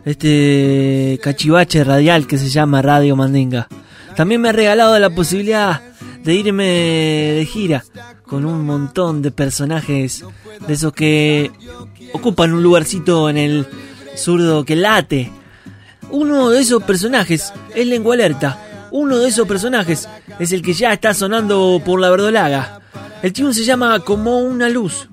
este 0.04 1.20
cachivache 1.22 1.84
radial 1.84 2.26
que 2.26 2.36
se 2.36 2.48
llama 2.48 2.82
Radio 2.82 3.14
Mandinga. 3.14 3.68
También 4.16 4.40
me 4.40 4.48
ha 4.48 4.52
regalado 4.52 4.98
la 4.98 5.10
posibilidad 5.10 5.80
de 6.24 6.34
irme 6.34 6.64
de 6.64 7.48
gira 7.48 7.84
con 8.26 8.44
un 8.44 8.66
montón 8.66 9.22
de 9.22 9.30
personajes 9.30 10.24
de 10.66 10.74
esos 10.74 10.92
que 10.92 11.52
ocupan 12.12 12.52
un 12.52 12.64
lugarcito 12.64 13.30
en 13.30 13.36
el 13.36 13.68
zurdo 14.16 14.64
que 14.64 14.74
late. 14.74 15.30
Uno 16.10 16.50
de 16.50 16.58
esos 16.58 16.82
personajes 16.82 17.52
es 17.72 17.86
Lengua 17.86 18.14
Alerta. 18.14 18.88
Uno 18.90 19.18
de 19.18 19.28
esos 19.28 19.46
personajes 19.46 20.08
es 20.40 20.50
el 20.50 20.60
que 20.60 20.72
ya 20.72 20.92
está 20.92 21.14
sonando 21.14 21.80
por 21.84 22.00
la 22.00 22.10
verdolaga. 22.10 22.77
El 23.22 23.32
tune 23.32 23.52
se 23.52 23.64
llama 23.64 23.98
Como 24.00 24.40
una 24.40 24.68
luz. 24.68 25.08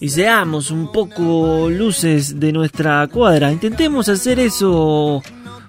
Y 0.00 0.10
seamos 0.10 0.70
un 0.70 0.92
poco 0.92 1.68
luces 1.70 2.38
de 2.38 2.52
nuestra 2.52 3.06
cuadra. 3.08 3.50
Intentemos 3.50 4.08
hacer 4.08 4.38
eso 4.38 5.22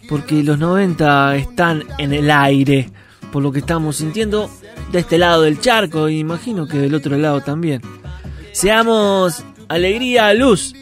porque 0.07 0.43
los 0.43 0.59
90 0.59 1.35
están 1.35 1.83
en 1.97 2.13
el 2.13 2.29
aire. 2.29 2.91
Por 3.31 3.41
lo 3.43 3.51
que 3.51 3.59
estamos 3.59 3.97
sintiendo 3.97 4.49
de 4.91 4.99
este 4.99 5.17
lado 5.17 5.43
del 5.43 5.59
charco. 5.59 6.09
Y 6.09 6.19
imagino 6.19 6.67
que 6.67 6.77
del 6.77 6.93
otro 6.93 7.17
lado 7.17 7.41
también. 7.41 7.81
Seamos 8.51 9.43
alegría, 9.67 10.33
luz. 10.33 10.75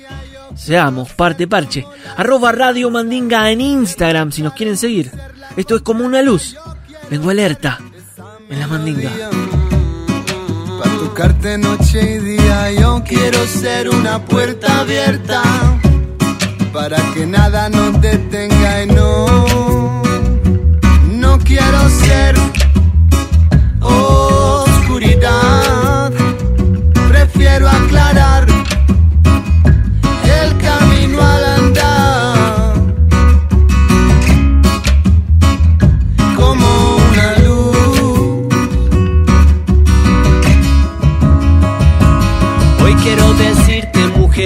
Seamos 0.55 1.13
parte 1.13 1.47
parche. 1.47 1.85
Arroba 2.17 2.51
Radio 2.51 2.89
Mandinga 2.89 3.49
en 3.49 3.61
Instagram 3.61 4.31
si 4.31 4.41
nos 4.41 4.53
quieren 4.53 4.75
seguir. 4.75 5.11
Esto 5.55 5.77
es 5.77 5.81
como 5.83 6.03
una 6.03 6.21
luz. 6.21 6.57
Vengo 7.09 7.29
alerta 7.29 7.79
en 8.49 8.59
la 8.59 8.67
Mandinga. 8.67 9.11
Tocarte 11.17 11.57
noche 11.57 11.99
y 11.99 12.19
día. 12.19 12.71
Yo 12.73 13.03
quiero 13.03 13.39
ser 13.47 13.89
una 13.89 14.23
puerta 14.23 14.81
abierta 14.81 15.41
para 16.71 16.97
que 17.15 17.25
nada 17.25 17.69
nos 17.69 17.99
detenga 17.99 18.83
y 18.83 18.85
no 18.85 20.03
no 21.09 21.39
quiero 21.39 21.89
ser 21.89 22.35
oscuridad. 23.81 25.31
Prefiero 27.09 27.67
aclarar 27.67 28.45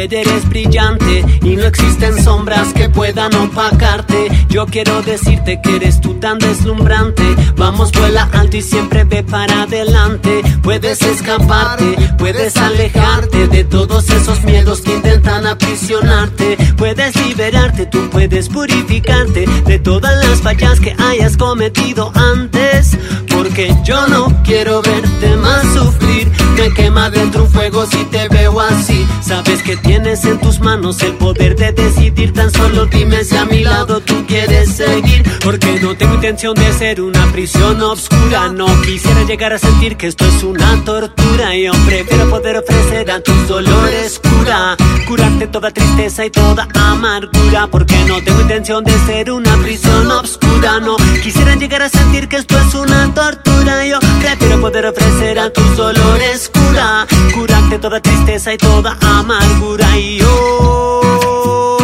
eres 0.10 0.50
brillante 0.50 1.24
y 1.44 1.56
no 1.56 1.66
existen 1.66 2.22
sombras 2.24 2.74
que 2.74 2.90
puedan 2.90 3.34
opacarte. 3.36 4.30
Yo 4.50 4.66
quiero 4.66 5.02
decirte 5.02 5.60
que 5.62 5.76
eres 5.76 6.02
tú 6.02 6.16
tan 6.16 6.40
deslumbrante. 6.40 7.24
Vamos, 7.56 7.92
vuela 7.92 8.28
alto 8.34 8.58
y 8.58 8.62
siempre 8.62 9.04
ve 9.04 9.24
para 9.24 9.64
adelante. 9.64 10.42
Puedes 10.64 11.02
escaparte, 11.02 11.96
puedes 12.18 12.58
alejarte 12.58 13.48
de 13.48 13.64
todos 13.64 14.10
esos 14.10 14.44
miedos 14.44 14.82
que 14.82 14.96
intentan 14.96 15.46
aprisionarte. 15.46 16.58
Puedes 16.78 17.16
liberarte, 17.28 17.86
tú 17.86 18.10
puedes 18.10 18.50
purificarte 18.50 19.46
de 19.66 19.80
todas 19.80 20.18
las 20.26 20.42
fallas 20.42 20.80
que 20.80 20.96
hayas 20.98 21.38
cometido 21.38 22.12
antes. 22.16 22.98
Porque 23.42 23.76
yo 23.84 24.06
no 24.08 24.28
quiero 24.44 24.84
verte 24.84 25.36
más 25.38 25.64
sufrir. 25.74 26.32
Me 26.56 26.72
quema 26.76 27.10
dentro 27.10 27.46
un 27.46 27.50
fuego 27.50 27.88
si 27.88 28.06
te 28.06 28.30
veo 28.30 28.60
así. 28.60 29.08
Sabes 29.20 29.64
que 29.64 29.78
tienes 29.78 30.24
en 30.26 30.40
tus 30.40 30.60
manos 30.60 31.02
el 31.02 31.14
poder 31.16 31.56
de 31.56 31.72
Tan 32.30 32.52
solo 32.52 32.86
dime 32.86 33.24
si 33.24 33.36
a 33.36 33.46
mi 33.46 33.64
lado 33.64 34.00
tú 34.00 34.26
quieres 34.28 34.76
seguir. 34.76 35.24
Porque 35.44 35.80
no 35.82 35.96
tengo 35.98 36.16
intención 36.16 36.54
de 36.54 36.72
ser 36.74 37.02
una 37.02 37.26
prisión 37.32 37.82
oscura. 37.82 38.50
No 38.50 38.68
quisiera 38.82 39.24
llegar 39.24 39.54
a 39.54 39.58
sentir 39.58 39.98
que 39.98 40.08
esto 40.08 40.26
es 40.26 40.44
una 40.44 40.84
tortura. 40.86 41.56
Y 41.56 41.68
hombre, 41.68 42.04
prefiero 42.04 42.30
poder 42.30 42.58
ofrecer 42.58 43.10
a 43.10 43.22
tus 43.22 43.48
dolores 43.48 44.20
cura. 44.20 44.78
Curarte 45.08 45.48
toda 45.48 45.72
tristeza 45.72 46.26
y 46.26 46.30
toda 46.30 46.68
amargura. 46.76 47.68
Porque 47.68 47.96
no 48.06 48.22
tengo 48.24 48.42
intención 48.42 48.84
de 48.84 48.94
ser 49.06 49.32
una 49.32 49.58
prisión 49.58 50.12
oscura. 50.12 50.80
No 50.80 50.98
quisiera 51.24 51.56
llegar 51.56 51.82
a 51.82 51.90
sentir 51.90 52.28
que 52.28 52.38
esto 52.38 52.58
es 52.60 52.76
una 52.76 53.12
tortura. 53.14 53.86
Yo 53.86 54.00
prefiero 54.22 54.62
poder 54.62 54.86
ofrecer 54.86 55.40
a 55.40 55.52
tus 55.52 55.76
dolores 55.76 56.52
cura. 56.54 57.08
Curarte 57.34 57.80
toda 57.80 58.00
tristeza 58.00 58.54
y 58.54 58.58
toda 58.58 58.98
amargura. 59.02 59.98
Y 59.98 60.18
yo 60.20 61.81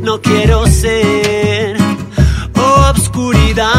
no 0.00 0.20
quiero 0.20 0.66
ser 0.66 1.76
obscuridad. 2.90 3.74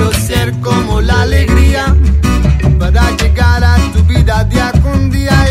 Quiero 0.00 0.12
ser 0.12 0.52
como 0.60 1.00
la 1.02 1.22
alegría 1.22 1.94
para 2.78 3.10
llegar 3.16 3.62
a 3.62 3.76
tu 3.92 4.02
vida 4.04 4.44
día 4.44 4.72
con 4.82 5.10
día. 5.10 5.49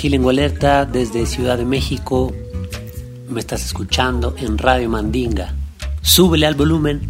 Aquí 0.00 0.08
Lengua 0.08 0.32
Alerta 0.32 0.86
desde 0.86 1.26
Ciudad 1.26 1.58
de 1.58 1.66
México. 1.66 2.32
Me 3.28 3.40
estás 3.40 3.66
escuchando 3.66 4.34
en 4.38 4.56
Radio 4.56 4.88
Mandinga. 4.88 5.52
Súbele 6.00 6.46
al 6.46 6.54
volumen. 6.54 7.02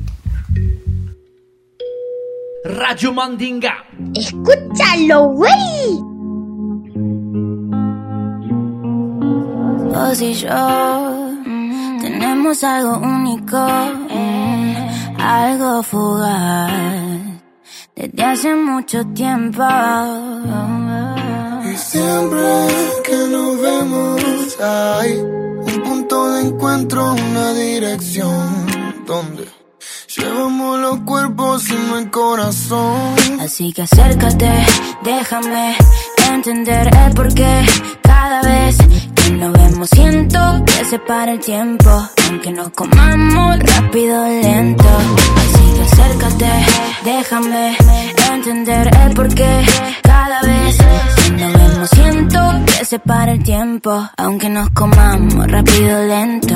Radio 2.64 3.12
Mandinga. 3.12 3.74
Escúchalo, 4.12 5.28
güey. 5.28 6.00
Vos 9.94 10.20
y 10.20 10.34
yo 10.34 11.30
tenemos 12.00 12.64
algo 12.64 12.98
único, 12.98 13.68
algo 15.16 15.82
fugaz, 15.84 17.20
desde 17.94 18.24
hace 18.24 18.52
mucho 18.56 19.04
tiempo. 19.14 20.29
Siempre 21.90 22.68
que 23.02 23.16
nos 23.32 23.60
vemos 23.60 24.60
hay 24.60 25.12
un 25.18 25.82
punto 25.82 26.30
de 26.34 26.42
encuentro, 26.42 27.14
una 27.14 27.52
dirección 27.52 29.04
donde 29.04 29.48
llevamos 30.16 30.78
los 30.78 31.00
cuerpos 31.00 31.68
y 31.68 31.72
no 31.72 31.98
el 31.98 32.08
corazón. 32.12 33.40
Así 33.40 33.72
que 33.72 33.82
acércate, 33.82 34.52
déjame 35.02 35.74
entender 36.32 36.90
el 36.96 37.12
porqué. 37.12 37.66
Cada 38.02 38.40
vez 38.42 38.76
que 39.16 39.30
nos 39.32 39.52
vemos 39.52 39.90
siento 39.90 40.38
que 40.64 40.84
se 40.84 40.98
para 41.00 41.32
el 41.32 41.40
tiempo, 41.40 41.90
aunque 42.28 42.52
nos 42.52 42.68
comamos 42.68 43.58
rápido 43.58 44.28
lento. 44.28 44.84
Así 44.84 45.74
que 45.74 45.82
acércate, 45.82 46.50
déjame 47.02 47.76
entender 48.32 48.90
el 49.02 49.12
porqué. 49.12 49.66
Cada 50.04 50.40
vez 50.42 50.78
vemos 51.80 51.90
siento 51.90 52.38
que 52.66 52.84
se 52.84 52.98
para 52.98 53.32
el 53.32 53.42
tiempo, 53.42 54.08
aunque 54.16 54.48
nos 54.48 54.70
comamos 54.70 55.46
rápido 55.50 56.06
lento. 56.06 56.54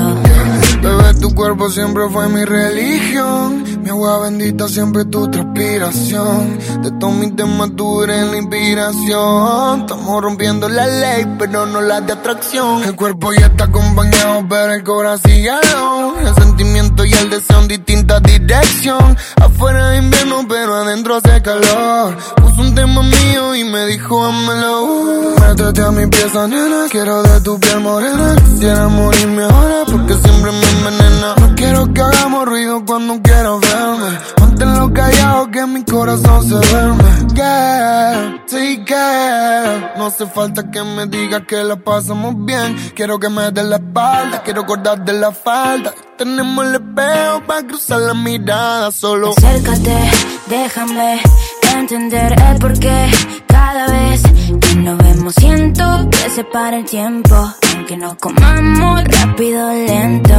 Bebé, 0.81 1.13
tu 1.19 1.33
cuerpo 1.33 1.69
siempre 1.69 2.03
fue 2.11 2.27
mi 2.29 2.45
religión. 2.45 3.63
Mi 3.81 3.89
agua 3.89 4.19
bendita 4.19 4.67
siempre 4.67 5.05
tu 5.05 5.29
transpiración. 5.29 6.59
De 6.81 6.91
todos 6.99 7.13
mis 7.13 7.35
temas 7.35 7.71
tú 7.75 8.03
eres 8.03 8.27
la 8.27 8.37
inspiración. 8.37 9.81
Estamos 9.81 10.21
rompiendo 10.21 10.69
la 10.69 10.87
ley, 10.87 11.25
pero 11.39 11.65
no 11.65 11.81
la 11.81 12.01
de 12.01 12.13
atracción. 12.13 12.83
El 12.83 12.95
cuerpo 12.95 13.33
ya 13.33 13.47
está 13.47 13.65
acompañado, 13.65 14.45
pero 14.47 14.73
el 14.73 14.83
corazón 14.83 15.31
sigue 15.31 15.49
alone. 15.49 16.29
El 16.29 16.35
sentimiento 16.35 17.05
y 17.05 17.13
el 17.13 17.29
deseo 17.29 17.61
en 17.61 17.67
distinta 17.67 18.19
dirección. 18.19 19.17
Afuera 19.41 19.95
es 19.95 20.03
invierno, 20.03 20.45
pero 20.47 20.75
adentro 20.75 21.15
hace 21.15 21.41
calor. 21.41 22.17
Puso 22.35 22.61
un 22.61 22.75
tema 22.75 23.01
mío 23.01 23.55
y 23.55 23.63
me 23.63 23.85
dijo, 23.85 24.23
ámelo. 24.23 25.14
Métete 25.39 25.81
a 25.81 25.91
mi 25.91 26.07
pieza, 26.07 26.47
nena. 26.47 26.85
Quiero 26.89 27.23
de 27.23 27.41
tu 27.41 27.59
piel 27.59 27.79
morena. 27.79 28.35
Quisiera 28.45 28.87
morirme 28.87 29.43
ahora 29.43 29.83
porque 29.85 30.13
siempre 30.13 30.51
me 30.51 30.69
envenena. 30.69 31.35
No 31.39 31.55
quiero 31.55 31.93
que 31.93 32.01
hagamos 32.01 32.45
ruido 32.45 32.85
cuando 32.85 33.21
quieras 33.21 33.59
verme. 33.61 34.19
Manténlo 34.39 34.93
callado 34.93 35.51
que 35.51 35.65
mi 35.65 35.83
corazón 35.83 36.43
se 36.43 36.55
duerme. 36.55 37.03
Girl, 37.35 38.41
sí, 38.47 38.83
girl. 38.85 39.91
No 39.97 40.05
hace 40.07 40.25
falta 40.25 40.69
que 40.71 40.81
me 40.83 41.05
digas 41.07 41.43
que 41.47 41.63
la 41.63 41.75
pasamos 41.75 42.33
bien. 42.45 42.75
Quiero 42.95 43.19
que 43.19 43.29
me 43.29 43.51
des 43.51 43.65
la 43.65 43.77
espalda. 43.77 44.41
Quiero 44.43 44.61
acordar 44.61 45.03
de 45.03 45.13
la 45.13 45.31
falda. 45.31 45.93
Tenemos 46.17 46.65
el 46.65 46.75
espejo 46.75 47.41
para 47.45 47.67
cruzar 47.67 47.99
la 48.01 48.13
mirada 48.13 48.91
solo. 48.91 49.33
Acércate, 49.37 49.97
déjame 50.47 51.21
entender 51.77 52.35
el 52.41 52.57
porqué. 52.59 53.11
Cada 53.47 53.87
vez 53.87 54.21
que 54.21 54.24
nos 54.85 54.97
vemos 54.99 55.33
siento 55.33 55.83
que 56.11 56.29
se 56.29 56.43
para 56.43 56.77
el 56.77 56.85
tiempo. 56.85 57.35
Aunque 57.75 57.97
nos 57.97 58.15
comamos 58.15 59.03
rápido, 59.03 59.73
lento. 59.73 60.33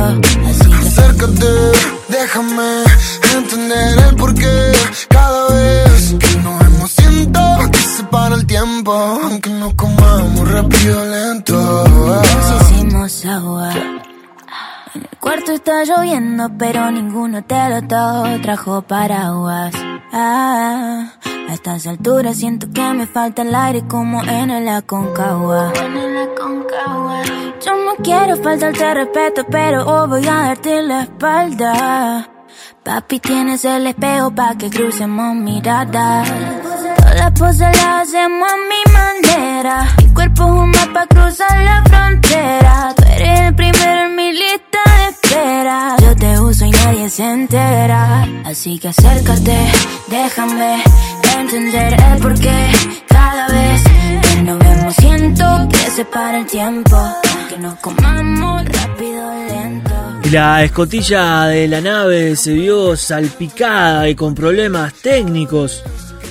Así 0.49 0.73
acércate, 0.73 1.53
déjame 2.09 2.85
entender 3.35 3.99
el 4.09 4.15
porqué. 4.15 4.73
Cada 5.09 5.49
vez 5.53 6.15
que 6.21 6.39
nos 6.45 6.59
vemos 6.61 6.91
siento 6.93 7.41
que 7.73 7.79
se 7.79 8.05
para 8.05 8.37
el 8.37 8.47
tiempo. 8.47 8.93
Aunque 8.93 9.51
nos 9.51 9.75
comamos 9.75 10.49
rápido, 10.49 11.05
lento. 11.07 11.85
Nos 11.89 12.63
hicimos 12.63 13.27
agua. 13.27 13.73
En 14.95 15.03
el 15.03 15.19
cuarto 15.19 15.53
está 15.53 15.83
lloviendo, 15.85 16.51
pero 16.57 16.89
ninguno 16.93 17.43
te 17.43 17.69
lo 17.69 17.81
trajo 18.43 18.83
paraguas. 18.83 19.75
Ah, 20.13 21.11
estas 21.57 21.87
alturas 21.87 22.37
siento 22.37 22.67
que 22.71 22.83
me 22.93 23.07
falta 23.07 23.41
el 23.41 23.55
aire 23.55 23.83
como 23.89 24.23
en 24.23 24.51
el 24.51 24.69
Aconcagua. 24.69 25.73
Yo 27.65 27.73
no 27.87 27.95
quiero 28.05 28.37
faltarte 28.37 28.95
respeto, 28.95 29.47
pero 29.51 29.87
hoy 29.87 30.09
voy 30.09 30.27
a 30.27 30.35
darte 30.49 30.83
la 30.83 31.03
espalda. 31.03 32.29
Papi, 32.85 33.21
tienes 33.21 33.65
el 33.65 33.87
espejo 33.87 34.31
pa' 34.35 34.55
que 34.59 34.69
crucemos 34.69 35.35
miradas. 35.35 36.31
Todas 36.97 37.17
las 37.17 37.33
poses 37.33 37.73
las 37.79 38.03
hacemos 38.03 38.49
a 38.53 38.57
mi 38.71 38.83
manera. 38.93 39.89
Mi 39.99 40.13
cuerpo 40.13 40.45
es 40.45 40.51
un 40.51 40.71
mapa, 40.71 41.07
cruzar 41.07 41.65
la 41.65 41.83
frontera. 41.85 42.95
Tú 42.97 43.03
eres 43.15 43.41
el 43.41 43.55
primero 43.55 44.01
en 44.07 44.15
mi 44.15 44.33
lista 44.33 44.76
Yo 46.01 46.17
te 46.17 46.41
uso 46.41 46.65
y 46.65 46.71
nadie 46.71 47.11
se 47.11 47.25
entera. 47.25 48.27
Así 48.45 48.79
que 48.79 48.89
acércate, 48.89 49.57
déjame 50.09 50.83
entender 51.39 51.95
el 51.95 52.19
porqué. 52.23 52.71
Cada 53.09 53.49
vez 53.49 53.83
que 53.85 54.43
nos 54.43 54.59
vemos 54.59 54.95
siento 54.95 55.45
que 55.71 55.91
se 55.91 56.05
para 56.05 56.39
el 56.39 56.47
tiempo. 56.47 56.97
Que 57.49 57.59
nos 57.59 57.75
comamos 57.77 58.65
rápido, 58.65 59.23
lento. 59.49 59.91
La 60.31 60.65
escotilla 60.65 61.45
de 61.47 61.69
la 61.69 61.81
nave 61.81 62.37
se 62.37 62.53
vio 62.53 62.97
salpicada 62.97 64.09
y 64.09 64.15
con 64.15 64.35
problemas 64.35 64.95
técnicos. 64.95 65.83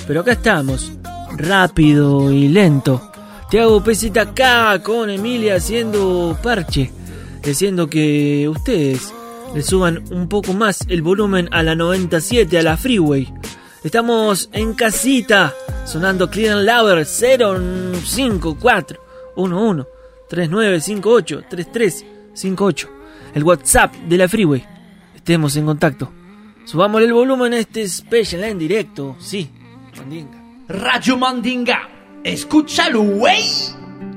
Pero 0.06 0.20
acá 0.20 0.32
estamos, 0.32 0.92
rápido 1.36 2.30
y 2.32 2.48
lento. 2.48 3.12
Te 3.50 3.60
hago 3.60 3.82
pesita 3.82 4.22
acá 4.22 4.80
con 4.82 5.08
Emilia 5.08 5.56
haciendo 5.56 6.36
parche, 6.42 6.90
diciendo 7.46 7.88
que 7.88 8.48
ustedes 8.48 9.14
le 9.54 9.62
suban 9.62 10.04
un 10.10 10.28
poco 10.28 10.52
más 10.52 10.84
el 10.88 11.00
volumen 11.00 11.48
a 11.52 11.62
la 11.62 11.74
97, 11.74 12.58
a 12.58 12.62
la 12.62 12.76
freeway. 12.76 13.32
Estamos 13.82 14.50
en 14.52 14.74
casita, 14.74 15.54
sonando 15.84 16.28
Clean 16.28 16.66
Lover 16.66 17.06
054 17.06 19.00
11 19.36 19.88
3958 20.28 21.44
3358 21.48 22.96
el 23.36 23.44
WhatsApp 23.44 23.94
de 23.94 24.16
la 24.16 24.28
Freeway. 24.28 24.64
Estemos 25.14 25.56
en 25.56 25.66
contacto. 25.66 26.10
Subamos 26.64 27.02
el 27.02 27.12
volumen 27.12 27.52
a 27.52 27.58
este 27.58 27.86
special 27.86 28.44
en 28.44 28.58
directo. 28.58 29.14
Sí, 29.18 29.50
Mandinga. 29.94 30.42
Radio 30.68 31.18
Mandinga. 31.18 31.88
Escúchalo, 32.24 33.02
güey. 33.02 33.44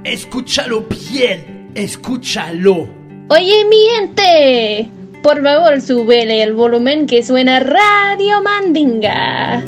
Escúchalo 0.05 0.87
bien. 1.11 1.71
Escúchalo. 1.75 2.98
Oye, 3.31 3.63
mi 3.69 3.77
gente, 3.95 4.89
por 5.21 5.43
favor, 5.43 5.79
súbele 5.81 6.41
el 6.41 6.53
volumen 6.53 7.05
que 7.05 7.21
suena 7.21 7.59
Radio 7.59 8.41
Mandinga. 8.41 9.63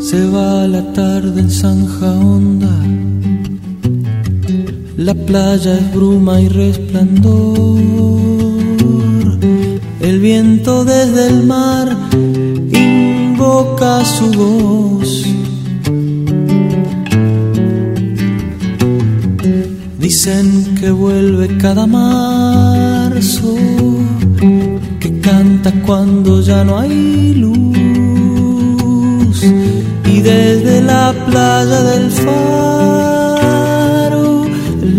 Se 0.00 0.26
va 0.28 0.66
la 0.66 0.90
tarde 0.94 1.38
en 1.38 1.50
Zanja 1.50 2.12
Honda. 2.12 2.72
La 5.04 5.14
playa 5.14 5.78
es 5.78 5.92
bruma 5.92 6.40
y 6.40 6.48
resplandor. 6.48 7.80
El 10.00 10.20
viento 10.20 10.84
desde 10.84 11.26
el 11.26 11.42
mar 11.42 11.88
invoca 12.12 14.04
su 14.04 14.30
voz. 14.30 15.26
Dicen 19.98 20.76
que 20.78 20.92
vuelve 20.92 21.56
cada 21.58 21.84
marzo, 21.88 23.56
que 25.00 25.20
canta 25.20 25.72
cuando 25.84 26.40
ya 26.42 26.62
no 26.62 26.78
hay 26.78 27.34
luz. 27.34 27.72
Y 30.14 30.20
desde 30.20 30.80
la 30.80 31.12
playa 31.26 31.82
del 31.90 32.08
faro 32.08 33.11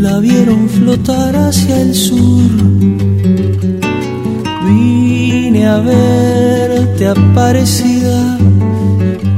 la 0.01 0.19
vieron 0.19 0.67
flotar 0.69 1.36
hacia 1.36 1.82
el 1.82 1.93
sur. 1.93 2.49
Vine 4.65 5.67
a 5.67 5.77
verte 5.79 7.08
aparecida, 7.08 8.38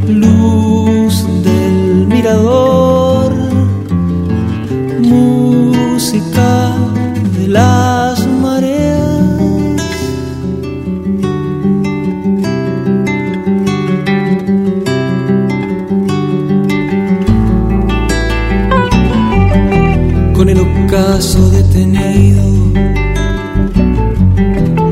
luz 0.08 1.26
del 1.44 2.08
mirador, 2.08 2.85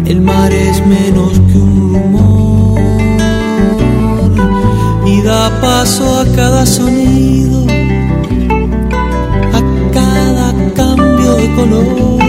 El 0.05 0.19
mar 0.21 0.51
es 0.51 0.85
menos 0.85 1.39
que 1.47 1.57
un 1.57 1.93
rumor 1.93 2.81
y 5.05 5.21
da 5.21 5.49
paso 5.61 6.19
a 6.19 6.25
cada 6.35 6.65
sonido, 6.65 7.65
a 9.53 9.61
cada 9.93 10.53
cambio 10.75 11.35
de 11.35 11.53
color. 11.55 12.19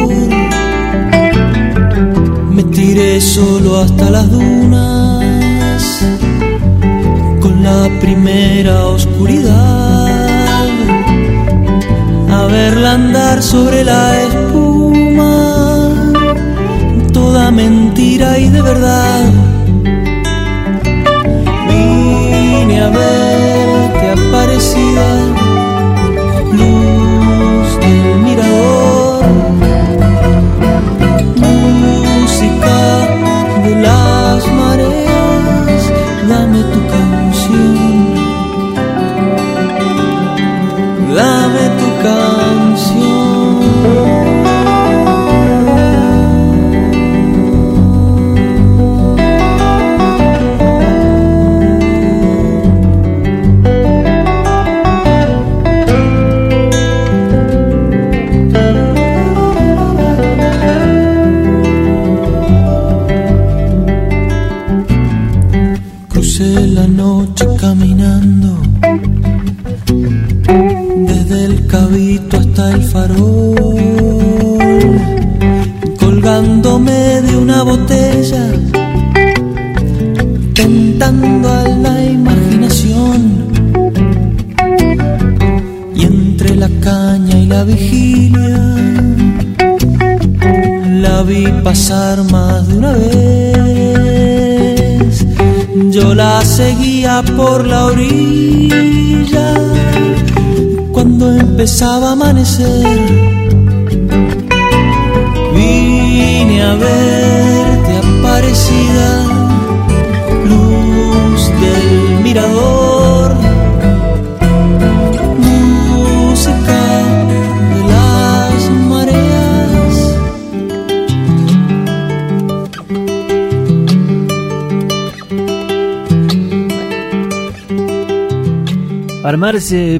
Me 2.52 2.62
tiré 2.64 3.20
solo 3.20 3.78
hasta 3.80 4.08
las 4.08 4.30
dunas 4.30 6.00
con 7.40 7.60
la 7.64 7.88
primera 8.00 8.86
oscuridad 8.86 10.14
a 12.30 12.46
verla 12.46 12.92
andar 12.94 13.42
sobre 13.42 13.84
la 13.84 14.22
espuma, 14.22 14.43
mentira 18.14 18.38
y 18.38 18.48
de 18.48 18.62
verdad. 18.62 19.24
Vine 21.68 22.80
a 22.80 22.88
verte 22.90 24.10
aparecida, 24.10 25.33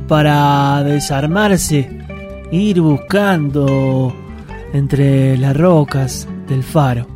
para 0.06 0.82
desarmarse, 0.84 1.88
ir 2.52 2.82
buscando 2.82 4.14
entre 4.74 5.38
las 5.38 5.56
rocas 5.56 6.28
del 6.46 6.62
faro, 6.62 7.06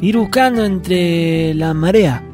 ir 0.00 0.16
buscando 0.16 0.64
entre 0.64 1.52
la 1.52 1.74
marea, 1.74 2.24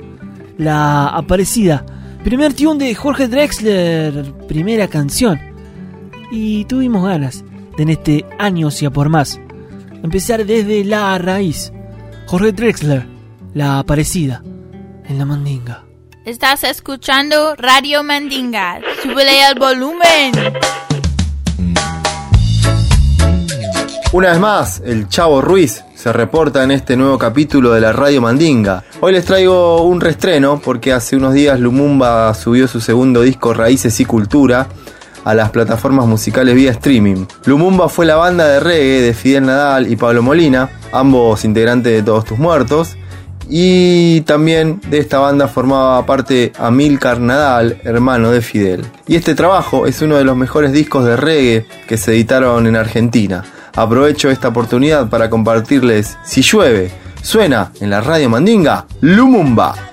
la 0.59 1.09
aparecida. 1.09 1.85
Primer 2.23 2.55
tune 2.55 2.85
de 2.85 2.95
Jorge 2.95 3.27
Drexler, 3.27 4.33
primera 4.47 4.87
canción. 4.87 5.41
Y 6.31 6.65
tuvimos 6.67 7.05
ganas 7.05 7.45
de 7.77 7.83
en 7.83 7.89
este 7.89 8.27
año, 8.39 8.71
si 8.71 8.87
a 8.87 8.91
por 8.91 9.09
más, 9.09 9.41
empezar 10.05 10.47
desde 10.47 10.85
la 10.85 11.19
raíz. 11.19 11.73
Jorge 12.27 12.53
Drexler, 12.53 13.07
la 13.55 13.81
aparecida 13.81 14.41
en 15.09 15.19
la 15.19 15.25
mandinga. 15.25 15.88
Estás 16.29 16.63
escuchando 16.63 17.57
Radio 17.57 18.05
Mandinga. 18.05 18.81
Súbele 19.03 19.49
el 19.49 19.59
volumen. 19.59 20.33
Una 24.13 24.33
vez 24.33 24.39
más, 24.39 24.83
el 24.85 25.09
Chavo 25.09 25.41
Ruiz 25.41 25.83
se 25.95 26.13
reporta 26.13 26.63
en 26.63 26.71
este 26.71 26.99
nuevo 26.99 27.17
capítulo 27.17 27.73
de 27.73 27.81
la 27.81 27.95
Radio 27.95 28.21
Mandinga. 28.21 28.85
Hoy 29.01 29.15
les 29.15 29.25
traigo 29.25 29.81
un 29.85 30.03
restreno 30.03 30.61
porque 30.63 30.93
hace 30.93 31.17
unos 31.17 31.33
días 31.33 31.59
Lumumba 31.59 32.35
subió 32.35 32.69
su 32.69 32.83
segundo 32.83 33.23
disco 33.23 33.55
Raíces 33.55 33.99
y 33.99 34.05
Cultura 34.05 34.67
a 35.25 35.35
las 35.35 35.49
plataformas 35.49 36.05
musicales 36.05 36.55
vía 36.55 36.73
streaming. 36.73 37.25
Lumumba 37.47 37.89
fue 37.89 38.05
la 38.05 38.17
banda 38.17 38.47
de 38.47 38.61
reggae 38.61 39.01
de 39.01 39.15
Fidel 39.15 39.47
Nadal 39.47 39.91
y 39.91 39.97
Pablo 39.97 40.23
Molina, 40.23 40.69
ambos 40.93 41.47
integrantes 41.47 41.91
de 41.91 42.03
Todos 42.03 42.27
Tus 42.27 42.39
Muertos, 42.39 42.99
y 43.49 44.21
también 44.23 44.81
de 44.91 44.99
esta 44.99 45.19
banda 45.19 45.49
formaba 45.49 46.05
parte 46.05 46.53
Amilcar 46.59 47.21
Nadal, 47.21 47.81
hermano 47.85 48.31
de 48.31 48.43
Fidel. 48.43 48.85
Y 49.07 49.17
este 49.17 49.35
trabajo 49.35 49.87
es 49.87 50.03
uno 50.03 50.17
de 50.17 50.25
los 50.25 50.37
mejores 50.37 50.73
discos 50.73 51.05
de 51.05 51.17
reggae 51.17 51.67
que 51.87 51.97
se 51.97 52.13
editaron 52.13 52.67
en 52.67 52.77
Argentina. 52.77 53.45
Aprovecho 53.75 54.31
esta 54.31 54.49
oportunidad 54.49 55.09
para 55.09 55.31
compartirles 55.31 56.19
Si 56.25 56.43
llueve, 56.43 56.91
suena 57.23 57.73
en 57.81 57.91
la 57.91 58.01
radio 58.01 58.29
Mandinga, 58.29 58.87
Lumumba. 59.01 59.88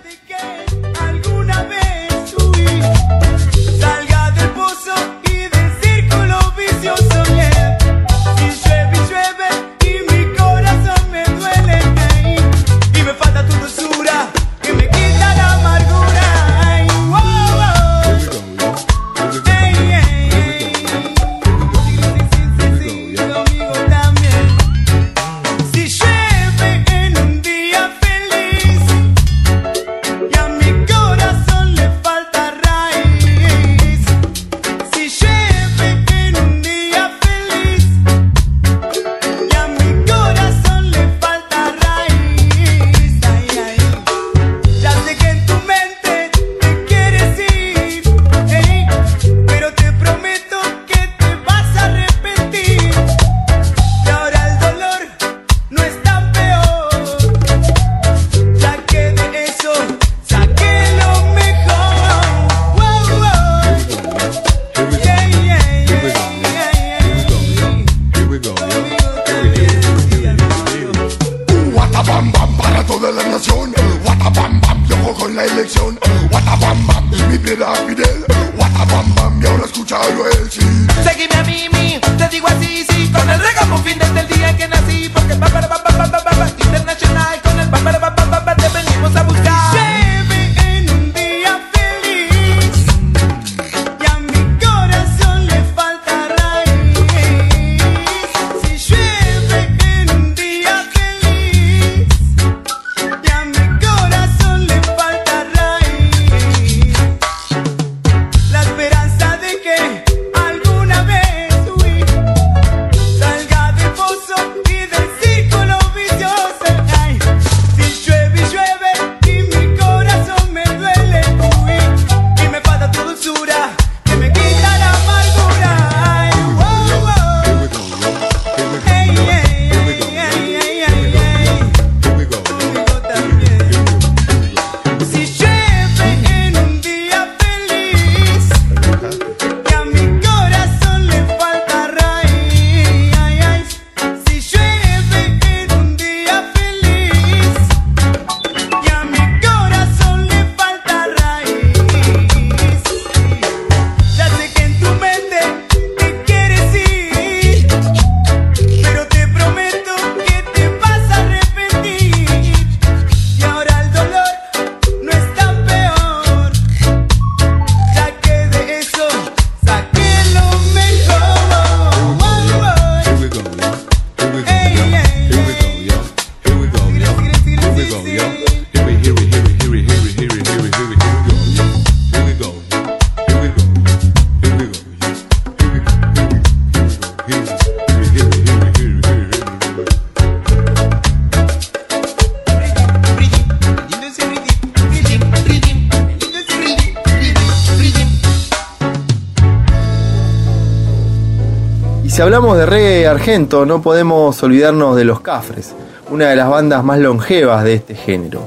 hablamos 202.26 202.58
de 202.58 202.66
reggae 202.66 203.08
argento, 203.08 203.68
no 203.68 203.84
podemos 203.84 204.42
olvidarnos 204.42 204.96
de 204.96 205.06
Los 205.06 205.20
Cafres, 205.20 205.76
una 206.10 206.30
de 206.30 206.36
las 206.36 206.50
bandas 206.50 206.84
más 206.84 206.98
longevas 206.98 207.64
de 207.64 207.76
este 207.76 207.94
género. 207.94 208.42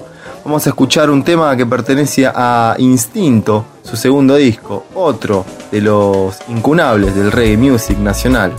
Vamos 0.45 0.66
a 0.66 0.70
escuchar 0.70 1.11
un 1.11 1.22
tema 1.22 1.57
que 1.57 1.64
pertenece 1.64 2.26
a 2.26 2.74
Instinto, 2.79 3.64
su 3.85 3.97
segundo 3.97 4.35
disco, 4.35 4.87
otro 4.97 5.45
de 5.70 5.81
los 5.81 6.39
incunables 6.49 7.14
del 7.14 7.31
reggae 7.31 7.57
music 7.57 7.99
nacional. 7.99 8.53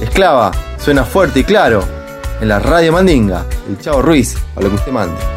Esclava 0.00 0.50
suena 0.76 1.04
fuerte 1.04 1.38
y 1.38 1.44
claro 1.44 1.80
en 2.40 2.48
la 2.48 2.58
Radio 2.58 2.90
Mandinga. 2.90 3.46
El 3.68 3.78
Chavo 3.78 4.02
Ruiz, 4.02 4.36
a 4.56 4.60
lo 4.60 4.70
que 4.70 4.74
usted 4.74 4.90
mande. 4.90 5.33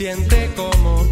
siente 0.00 0.50
como 0.56 1.04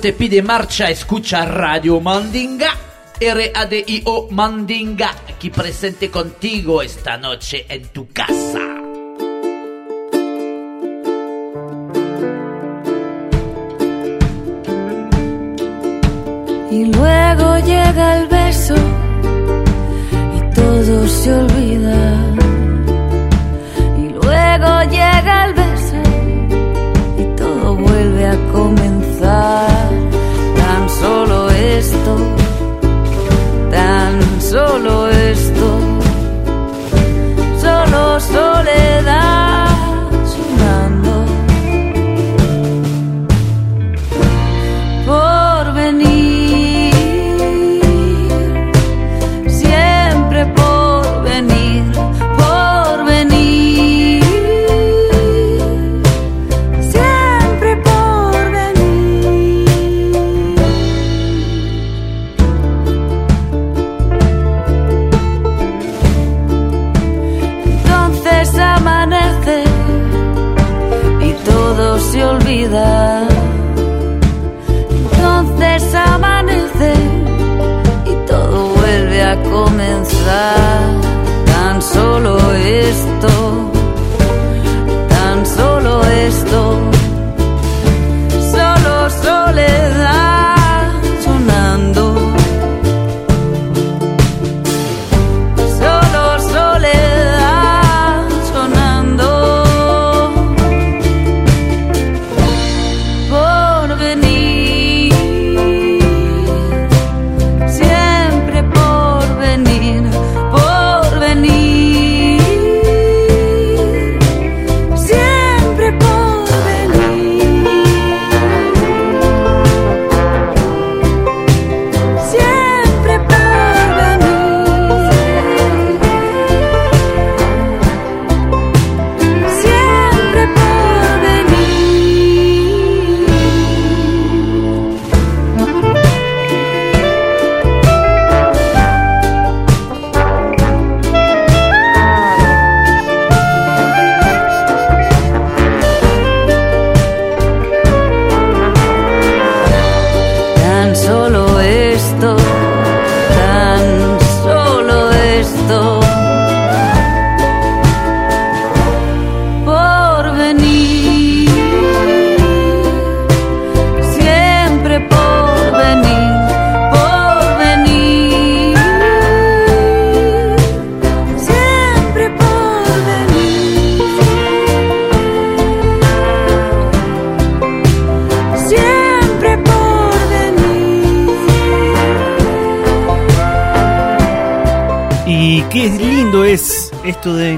te 0.00 0.12
pide 0.14 0.40
marcha, 0.40 0.88
escucha 0.88 1.44
Radio 1.44 2.00
Mandinga. 2.00 2.74
R-A-D-I-O 3.20 4.28
Mandinga, 4.30 5.14
aquí 5.28 5.50
presente 5.50 6.10
contigo 6.10 6.80
esta 6.80 7.18
noche 7.18 7.66
en 7.68 7.86
tu 7.88 8.08
casa. 8.08 8.29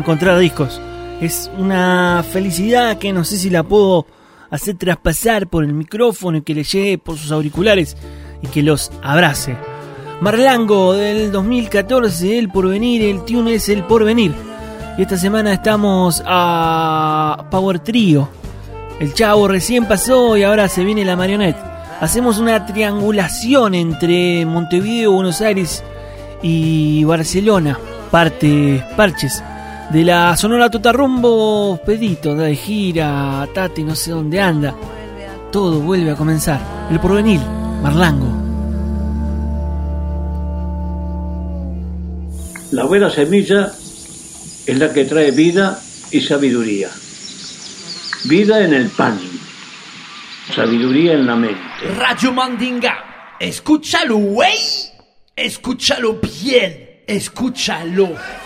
Encontrar 0.03 0.37
discos. 0.39 0.81
Es 1.21 1.49
una 1.57 2.25
felicidad 2.29 2.99
que 2.99 3.13
no 3.13 3.23
sé 3.23 3.37
si 3.37 3.51
la 3.51 3.63
puedo 3.63 4.05
hacer 4.51 4.77
traspasar 4.77 5.47
por 5.47 5.63
el 5.63 5.73
micrófono 5.73 6.39
y 6.39 6.43
que 6.43 6.55
le 6.55 6.65
llegue 6.65 6.99
por 6.99 7.17
sus 7.17 7.31
auriculares 7.31 7.97
y 8.43 8.49
que 8.49 8.63
los 8.63 8.91
abrace. 9.01 9.57
Marlango 10.21 10.95
del 10.95 11.31
2014, 11.31 12.37
El 12.37 12.49
Porvenir, 12.49 13.03
el 13.03 13.25
tune 13.25 13.55
es 13.55 13.69
El 13.69 13.85
Porvenir. 13.85 14.35
Y 14.99 15.03
esta 15.03 15.17
semana 15.17 15.53
estamos 15.53 16.21
a 16.27 17.47
Power 17.51 17.79
Trio. 17.79 18.29
El 18.99 19.15
chavo 19.15 19.47
recién 19.47 19.87
pasó 19.87 20.37
y 20.37 20.43
ahora 20.43 20.69
se 20.69 20.85
viene 20.85 21.05
la 21.05 21.17
marionette. 21.17 21.57
Hacemos 22.01 22.39
una 22.39 22.67
triangulación 22.67 23.77
entre 23.77 24.45
Montevideo, 24.47 25.13
Buenos 25.13 25.41
Aires 25.41 25.85
y 26.43 27.05
Barcelona. 27.05 27.79
Parte, 28.11 28.85
parches. 28.97 29.43
De 29.93 30.05
la 30.05 30.35
Sonora 30.39 30.71
Totarrumbo, 30.71 31.79
Pedito, 31.85 32.35
de 32.35 32.57
gira, 32.57 33.47
Tati, 33.53 33.85
no 33.85 33.95
sé 33.95 34.13
dónde 34.13 34.41
anda. 34.41 34.75
Todo 35.51 35.81
vuelve 35.81 36.13
a 36.13 36.15
comenzar. 36.15 36.89
El 36.91 36.99
porvenir, 36.99 37.41
Marlango. 37.83 38.33
La 42.71 42.85
buena 42.85 43.11
semilla 43.11 43.71
es 44.67 44.79
la 44.79 44.91
que 44.95 45.05
trae 45.05 45.31
vida 45.31 45.79
y 46.11 46.23
sabiduría. 46.23 46.89
Vida 48.25 48.65
en 48.65 48.73
el 48.73 48.89
pan, 48.89 49.21
sabiduría 50.55 51.13
en 51.13 51.27
la 51.27 51.37
mente. 51.37 51.61
Radio 51.99 52.33
Mandinga. 52.33 53.37
Escúchalo, 53.39 54.17
güey. 54.17 54.57
Escúchalo 55.37 56.19
bien. 56.19 57.03
Escúchalo. 57.07 58.42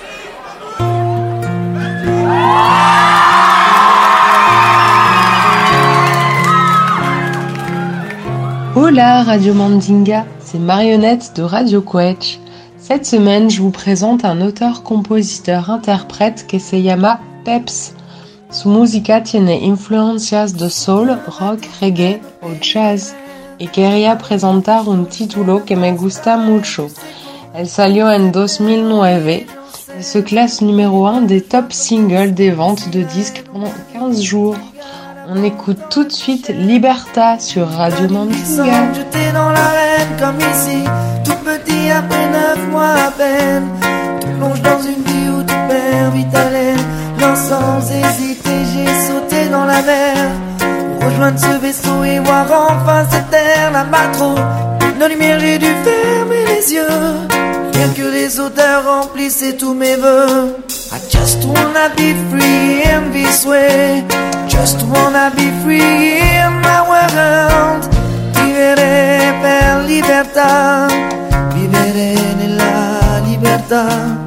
Hola 8.75 9.23
Radio 9.25 9.55
Mandinga, 9.55 10.25
c'est 10.41 10.59
Marionnette 10.59 11.37
de 11.37 11.43
Radio 11.43 11.83
Quetch. 11.83 12.39
Cette 12.79 13.05
semaine, 13.05 13.51
je 13.51 13.61
vous 13.61 13.71
présente 13.71 14.25
un 14.25 14.41
auteur-compositeur-interprète 14.41 16.47
que 16.47 16.59
se 16.59 16.77
llama 16.77 17.21
Peps. 17.45 17.93
Su 18.51 18.69
música 18.69 19.23
tiene 19.23 19.61
influencias 19.61 20.55
de 20.55 20.69
soul, 20.69 21.19
rock, 21.27 21.67
reggae 21.81 22.21
o 22.43 22.49
jazz 22.61 23.15
y 23.59 23.69
quería 23.69 24.19
presentar 24.19 24.89
un 24.89 25.07
título 25.07 25.65
que 25.65 25.77
me 25.77 25.93
gusta 25.93 26.37
mucho. 26.37 26.89
Elle 27.55 27.69
salió 27.69 28.13
en 28.13 28.33
2009 28.33 29.47
et 29.99 30.03
se 30.03 30.19
classe 30.19 30.61
numéro 30.61 31.07
1 31.07 31.23
des 31.23 31.41
top 31.41 31.73
singles 31.73 32.35
des 32.35 32.51
ventes 32.51 32.91
de 32.91 33.03
disques 33.03 33.45
pendant 33.53 33.73
15 33.93 34.23
jours. 34.23 34.57
On 35.29 35.43
écoute 35.43 35.79
tout 35.91 36.05
de 36.05 36.13
suite 36.13 36.49
Liberta 36.49 37.39
sur 37.39 37.69
Radio 37.69 38.09
Mandinga. 38.09 38.93
jeté 38.95 39.33
dans 39.33 39.51
l'arène 39.51 40.09
comme 40.21 40.39
ici, 40.39 40.85
tout 41.25 41.37
petit 41.45 41.91
après 41.91 42.29
neuf 42.31 42.69
mois 42.71 42.95
à 43.07 43.11
peine. 43.11 43.69
Tu 44.21 44.29
plonges 44.39 44.63
dans 44.63 44.81
une 44.81 45.03
vie 45.03 45.29
où 45.31 45.43
tu 45.43 45.55
perds 45.69 46.11
vite 46.13 46.35
haleine. 46.35 46.79
Non 47.21 47.35
sans 47.35 47.81
hésiter, 47.91 48.65
j'ai 48.73 49.07
sauté 49.09 49.49
dans 49.51 49.65
la 49.65 49.83
mer. 49.83 50.17
Pour 51.01 51.11
rejoindre 51.11 51.39
ce 51.39 51.59
vaisseau 51.61 52.05
et 52.05 52.21
voir 52.21 52.47
enfin 52.71 53.05
cette 53.11 53.31
terre 53.31 53.73
là-bas 53.73 54.09
trop. 54.13 54.35
Nos 54.99 55.09
lumières, 55.09 55.39
j'ai 55.41 55.59
dû 55.59 55.67
fermer 55.67 56.45
les 56.47 56.73
yeux. 56.73 57.56
Rien 57.77 57.91
que 57.91 58.11
les 58.11 58.41
odeurs 58.41 58.85
remplissaient 58.87 59.55
tous 59.59 59.75
mes 59.75 59.97
voeux. 59.97 60.57
I 60.93 60.99
just 61.11 61.45
wanna 61.45 61.91
be 61.95 62.15
free 62.31 62.83
in 62.83 63.13
this 63.13 63.45
way. 63.45 64.03
Just 64.49 64.81
wanna 64.85 65.31
be 65.37 65.51
free 65.63 66.17
in 66.17 66.53
my 66.63 66.81
world. 66.89 67.87
Vivere 68.33 69.35
per 69.43 69.85
libertà. 69.85 70.87
Vivere 71.53 72.15
nella 72.39 73.21
libertà. 73.27 74.26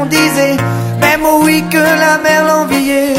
On 0.00 0.06
disait. 0.06 0.56
Même 1.00 1.24
au 1.24 1.44
oui 1.44 1.64
que 1.70 1.78
la 1.78 2.18
mer 2.18 2.44
l'enviait. 2.46 3.14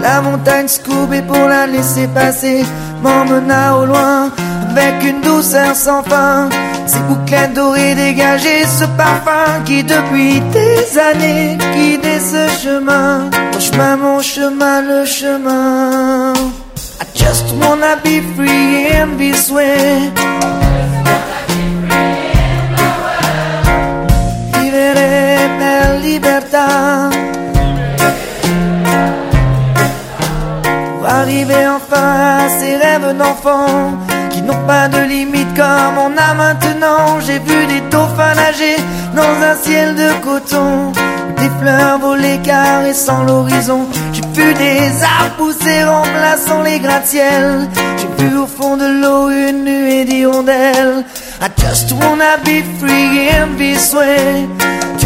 La 0.00 0.20
montagne 0.20 0.68
scoubée 0.68 1.22
pour 1.22 1.48
la 1.48 1.66
laisser 1.66 2.06
passer. 2.08 2.64
M'emmena 3.02 3.76
au 3.76 3.86
loin 3.86 4.30
avec 4.70 5.04
une 5.04 5.20
douceur 5.20 5.74
sans 5.74 6.02
fin. 6.02 6.48
Ses 6.86 7.00
bouclettes 7.00 7.54
dorées 7.54 7.94
dégageaient 7.94 8.66
ce 8.66 8.84
parfum 8.96 9.62
qui 9.64 9.82
depuis 9.82 10.40
des 10.52 10.98
années 10.98 11.58
guidait 11.74 12.20
ce 12.20 12.48
chemin. 12.62 13.30
Mon 13.52 13.60
chemin 13.60 13.96
mon 13.96 14.20
chemin 14.20 14.82
le 14.82 15.04
chemin. 15.04 16.32
I 17.00 17.04
just 17.14 17.52
wanna 17.60 17.96
be 18.04 18.20
free 18.36 18.86
in 18.92 19.16
this 19.18 19.50
way 19.50 20.12
Pour 30.98 31.06
arriver 31.08 31.66
enfin 31.66 31.96
à 31.96 32.48
ces 32.50 32.76
rêves 32.76 33.16
d'enfant 33.16 33.96
qui 34.30 34.42
n'ont 34.42 34.66
pas 34.66 34.86
de 34.88 34.98
limite 34.98 35.54
comme 35.56 35.96
on 35.96 36.14
a 36.14 36.34
maintenant. 36.34 37.20
J'ai 37.26 37.38
vu 37.38 37.66
des 37.66 37.80
dauphins 37.90 38.34
nager 38.34 38.76
dans 39.14 39.22
un 39.22 39.54
ciel 39.62 39.94
de 39.94 40.12
coton, 40.22 40.92
des 41.38 41.48
fleurs 41.58 41.98
voler 42.00 42.38
caressant 42.44 43.22
l'horizon. 43.24 43.86
J'ai 44.12 44.20
vu 44.34 44.52
des 44.52 45.02
arbres 45.02 45.36
pousser 45.38 45.84
remplaçant 45.84 46.62
les 46.62 46.80
gratte-ciels. 46.80 47.66
J'ai 47.96 48.24
vu 48.24 48.36
au 48.36 48.46
fond 48.46 48.76
de 48.76 49.00
l'eau 49.00 49.30
une 49.30 49.64
nuée 49.64 50.04
d'hirondelles. 50.04 51.02
I 51.40 51.48
just 51.56 51.92
wanna 51.92 52.36
be 52.44 52.62
free 52.78 53.30
in 53.30 53.56
this 53.56 53.94
way. 53.94 54.46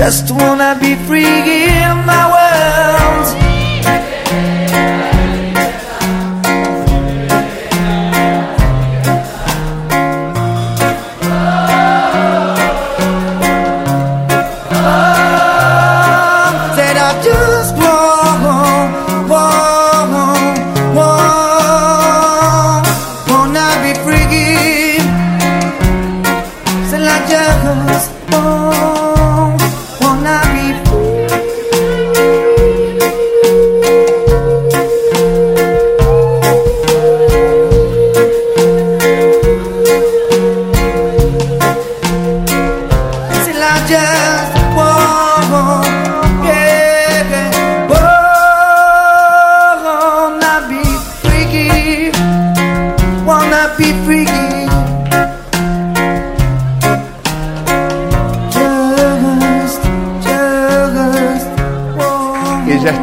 Just 0.00 0.30
wanna 0.30 0.78
be 0.80 0.94
free 1.06 1.26
in 1.26 1.96
my 2.06 2.24
world. 2.32 3.59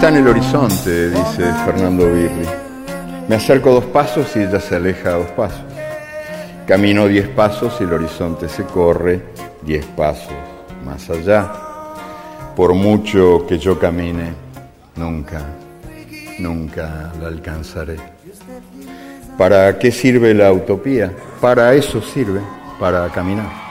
Está 0.07 0.19
en 0.19 0.25
el 0.25 0.31
horizonte, 0.31 1.09
dice 1.09 1.53
Fernando 1.65 2.05
Birri. 2.05 2.47
Me 3.27 3.35
acerco 3.35 3.73
dos 3.73 3.83
pasos 3.85 4.33
y 4.37 4.39
ella 4.39 4.61
se 4.61 4.77
aleja 4.77 5.11
dos 5.11 5.27
pasos. 5.31 5.59
Camino 6.65 7.07
diez 7.07 7.27
pasos 7.27 7.75
y 7.81 7.83
el 7.83 7.91
horizonte 7.91 8.47
se 8.47 8.63
corre 8.63 9.21
diez 9.63 9.85
pasos 9.85 10.31
más 10.85 11.09
allá. 11.09 11.51
Por 12.55 12.73
mucho 12.73 13.45
que 13.45 13.59
yo 13.59 13.77
camine, 13.77 14.31
nunca, 14.95 15.41
nunca 16.39 17.11
la 17.19 17.27
alcanzaré. 17.27 17.97
¿Para 19.37 19.77
qué 19.77 19.91
sirve 19.91 20.33
la 20.33 20.53
utopía? 20.53 21.11
Para 21.41 21.73
eso 21.73 22.01
sirve, 22.01 22.39
para 22.79 23.09
caminar. 23.09 23.66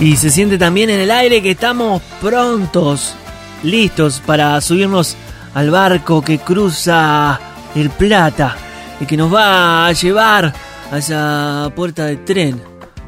Y 0.00 0.16
se 0.16 0.30
siente 0.30 0.56
también 0.56 0.88
en 0.88 0.98
el 0.98 1.10
aire 1.10 1.42
que 1.42 1.50
estamos 1.50 2.00
prontos, 2.22 3.14
listos 3.62 4.22
para 4.24 4.58
subirnos 4.62 5.14
al 5.52 5.70
barco 5.70 6.22
que 6.22 6.38
cruza 6.38 7.38
el 7.74 7.90
Plata 7.90 8.56
y 8.98 9.04
que 9.04 9.18
nos 9.18 9.32
va 9.32 9.86
a 9.86 9.92
llevar 9.92 10.54
a 10.90 10.98
esa 10.98 11.70
puerta 11.76 12.06
de 12.06 12.16
tren 12.16 12.62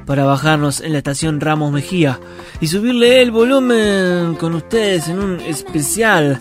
para 0.04 0.24
bajarnos 0.24 0.82
en 0.82 0.92
la 0.92 0.98
estación 0.98 1.40
Ramos 1.40 1.72
Mejía 1.72 2.20
y 2.60 2.66
subirle 2.66 3.22
el 3.22 3.30
volumen 3.30 4.34
con 4.34 4.54
ustedes 4.54 5.08
en 5.08 5.18
un 5.18 5.40
especial 5.40 6.40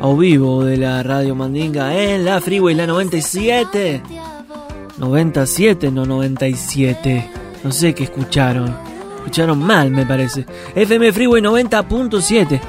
a 0.00 0.12
vivo 0.14 0.64
de 0.64 0.78
la 0.78 1.02
Radio 1.04 1.36
Mandinga 1.36 1.96
en 1.96 2.24
la 2.24 2.40
Freeway 2.40 2.74
la 2.74 2.88
97. 2.88 4.02
97, 4.98 5.90
no 5.92 6.04
97. 6.04 7.30
No 7.62 7.70
sé 7.70 7.94
qué 7.94 8.04
escucharon. 8.04 8.85
Escucharon 9.26 9.58
mal, 9.58 9.90
me 9.90 10.06
parece. 10.06 10.46
FM 10.72 11.12
Freeway 11.12 11.42
90.7. 11.42 12.60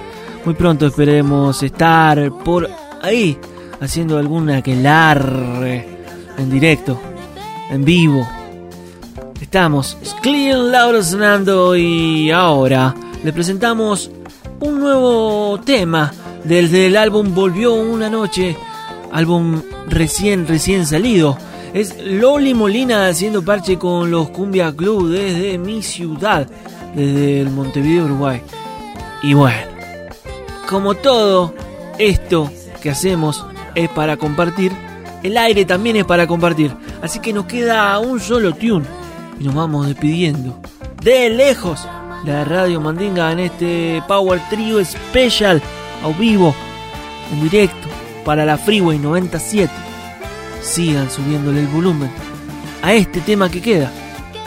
Muy 0.44 0.56
pronto 0.56 0.88
esperemos 0.88 1.62
estar 1.62 2.32
por 2.44 2.68
ahí 3.04 3.38
haciendo 3.80 4.18
alguna 4.18 4.64
que 4.64 4.76
en 6.36 6.50
directo, 6.50 7.00
en 7.70 7.86
vivo. 7.86 8.28
Estamos 9.40 10.00
Clean 10.24 10.72
Laura 10.72 11.04
sonando 11.04 11.76
y 11.76 12.32
ahora 12.32 12.96
le 13.24 13.32
presentamos 13.32 14.10
un 14.60 14.80
nuevo 14.80 15.60
tema 15.64 16.12
desde 16.44 16.88
el 16.88 16.98
álbum 16.98 17.36
Volvió 17.36 17.76
una 17.76 18.10
noche, 18.10 18.58
álbum 19.12 19.62
recién 19.88 20.48
recién 20.48 20.88
salido. 20.88 21.38
Es 21.78 21.96
Loli 22.02 22.56
Molina 22.56 23.08
haciendo 23.08 23.46
parche 23.46 23.78
con 23.78 24.10
los 24.10 24.30
Cumbia 24.32 24.76
Club 24.76 25.10
desde 25.10 25.60
mi 25.60 25.84
ciudad, 25.84 26.48
desde 26.96 27.42
el 27.42 27.52
Montevideo, 27.52 28.06
Uruguay. 28.06 28.42
Y 29.22 29.36
bueno, 29.36 29.60
como 30.68 30.96
todo 30.96 31.54
esto 32.00 32.52
que 32.82 32.90
hacemos 32.90 33.46
es 33.76 33.90
para 33.90 34.18
compartir, 34.18 34.72
el 35.22 35.38
aire 35.38 35.66
también 35.66 35.98
es 35.98 36.06
para 36.06 36.26
compartir. 36.26 36.76
Así 37.04 37.20
que 37.20 37.32
nos 37.32 37.46
queda 37.46 38.00
un 38.00 38.20
solo 38.20 38.56
tune 38.56 38.88
y 39.40 39.44
nos 39.44 39.54
vamos 39.54 39.86
despidiendo 39.86 40.60
de 41.04 41.30
lejos 41.30 41.88
la 42.26 42.44
Radio 42.44 42.82
Mandinga 42.82 43.32
en 43.34 43.40
este 43.42 44.02
Power 44.08 44.42
Trio 44.50 44.84
Special 44.84 45.62
a 46.04 46.08
vivo, 46.20 46.56
en 47.32 47.44
directo, 47.44 47.88
para 48.26 48.46
la 48.46 48.58
Freeway 48.58 48.98
97. 48.98 49.72
Sigan 50.68 51.10
subiéndole 51.10 51.62
el 51.62 51.68
volumen 51.68 52.12
a 52.84 52.94
este 52.94 53.22
tema 53.22 53.50
que 53.50 53.62
queda 53.62 53.90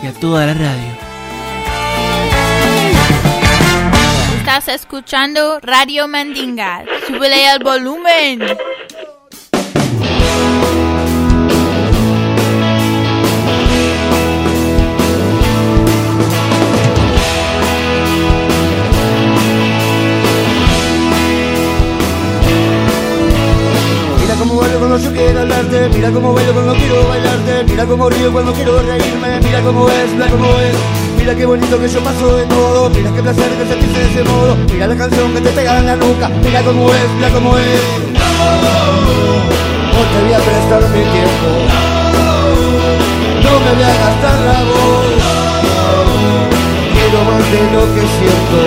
y 0.03 0.07
a 0.07 0.13
toda 0.13 0.45
la 0.45 0.53
radio. 0.53 0.93
Estás 4.39 4.69
escuchando 4.69 5.59
Radio 5.61 6.09
Mandinga. 6.09 6.85
Súbele 7.07 7.49
al 7.49 7.65
volumen. 7.65 8.41
Cuando 24.91 25.09
yo 25.09 25.15
quiero 25.15 25.41
hablarte, 25.43 25.89
mira 25.95 26.11
cómo 26.11 26.35
bailo 26.35 26.53
cuando 26.53 26.75
quiero 26.75 27.07
bailarte, 27.07 27.63
mira 27.63 27.87
cómo 27.87 28.11
río 28.11 28.33
cuando 28.33 28.53
quiero 28.53 28.83
reírme, 28.83 29.41
mira 29.41 29.63
cómo 29.63 29.89
es, 29.89 30.13
mira 30.15 30.27
cómo 30.27 30.47
es. 30.47 30.75
Mira 31.17 31.35
qué 31.37 31.47
bonito 31.47 31.79
que 31.79 31.89
yo 31.89 32.01
paso 32.01 32.37
de 32.37 32.45
todo, 32.47 32.91
mira 32.91 33.13
qué 33.15 33.23
placer 33.23 33.51
que 33.51 33.67
sentirse 33.69 34.01
de 34.01 34.11
ese 34.11 34.25
modo, 34.25 34.57
mira 34.73 34.89
la 34.89 34.97
canción 34.97 35.33
que 35.33 35.43
te 35.43 35.51
pega 35.51 35.79
en 35.79 35.87
la 35.87 35.95
nuca, 35.95 36.29
mira 36.43 36.61
cómo 36.65 36.93
es, 36.93 37.09
mira 37.15 37.31
cómo 37.31 37.57
es. 37.57 37.81
No 39.95 40.01
te 40.11 40.23
voy 40.25 40.33
a 40.35 40.39
prestar 40.39 40.83
mi 40.91 41.03
tiempo, 41.15 41.49
no 43.45 43.61
me 43.63 43.71
voy 43.75 43.85
a 43.85 43.95
gastar 43.95 44.39
la 44.43 44.59
voz, 44.71 45.07
quiero 46.95 47.19
más 47.31 47.45
de 47.53 47.61
lo 47.75 47.83
que 47.95 48.03
siento, 48.19 48.59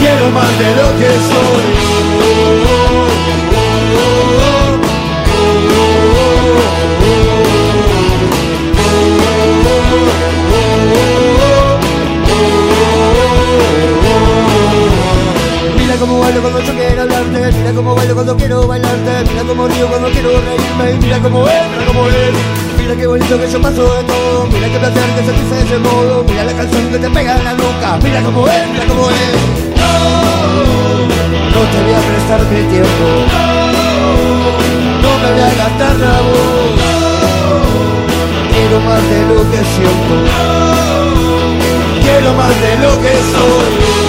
quiero 0.00 0.30
más 0.36 0.52
de 0.58 0.68
lo 0.76 0.86
que 0.98 1.08
soy. 1.32 2.63
Yo 16.66 16.72
quiero 16.74 17.02
hablarte, 17.02 17.52
mira 17.52 17.72
cómo 17.74 17.94
bailo 17.94 18.14
cuando 18.14 18.36
quiero 18.36 18.66
bailarte, 18.66 19.24
mira 19.30 19.42
cómo 19.44 19.68
río 19.68 19.86
cuando 19.88 20.08
quiero 20.10 20.30
reírme, 20.40 20.98
mira 21.00 21.18
cómo 21.20 21.46
es, 21.48 21.68
mira 21.70 21.86
cómo 21.86 22.08
es. 22.08 22.34
Mira 22.78 22.96
qué 22.96 23.06
bonito 23.06 23.40
que 23.40 23.50
yo 23.50 23.62
paso 23.62 23.94
de 23.94 24.02
todo, 24.04 24.46
mira 24.52 24.68
qué 24.68 24.78
placer 24.78 25.02
que 25.16 25.24
sentirse 25.24 25.54
de 25.54 25.62
ese 25.62 25.78
modo, 25.78 26.24
mira 26.28 26.44
la 26.44 26.52
canción 26.52 26.86
que 26.90 26.98
te 26.98 27.08
pega 27.08 27.38
en 27.38 27.44
la 27.44 27.54
nuca, 27.54 27.98
mira 28.02 28.20
cómo 28.22 28.46
es, 28.46 28.68
mira 28.72 28.84
cómo 28.86 29.08
es. 29.10 29.16
No 31.54 31.60
te 31.70 31.82
voy 31.82 31.94
a 31.94 32.00
prestar 32.10 32.40
mi 32.50 32.62
tiempo, 32.68 33.06
no 35.02 35.10
me 35.22 35.28
voy 35.32 35.40
a 35.40 35.54
gastar 35.54 35.96
la 35.96 36.20
voz, 36.20 36.76
quiero 38.52 38.80
más 38.80 39.02
de 39.08 39.20
lo 39.32 39.40
que 39.50 39.60
siento, 39.72 40.14
quiero 42.02 42.34
más 42.34 42.54
de 42.60 42.72
lo 42.84 42.90
que 43.00 43.12
soy. 43.32 44.04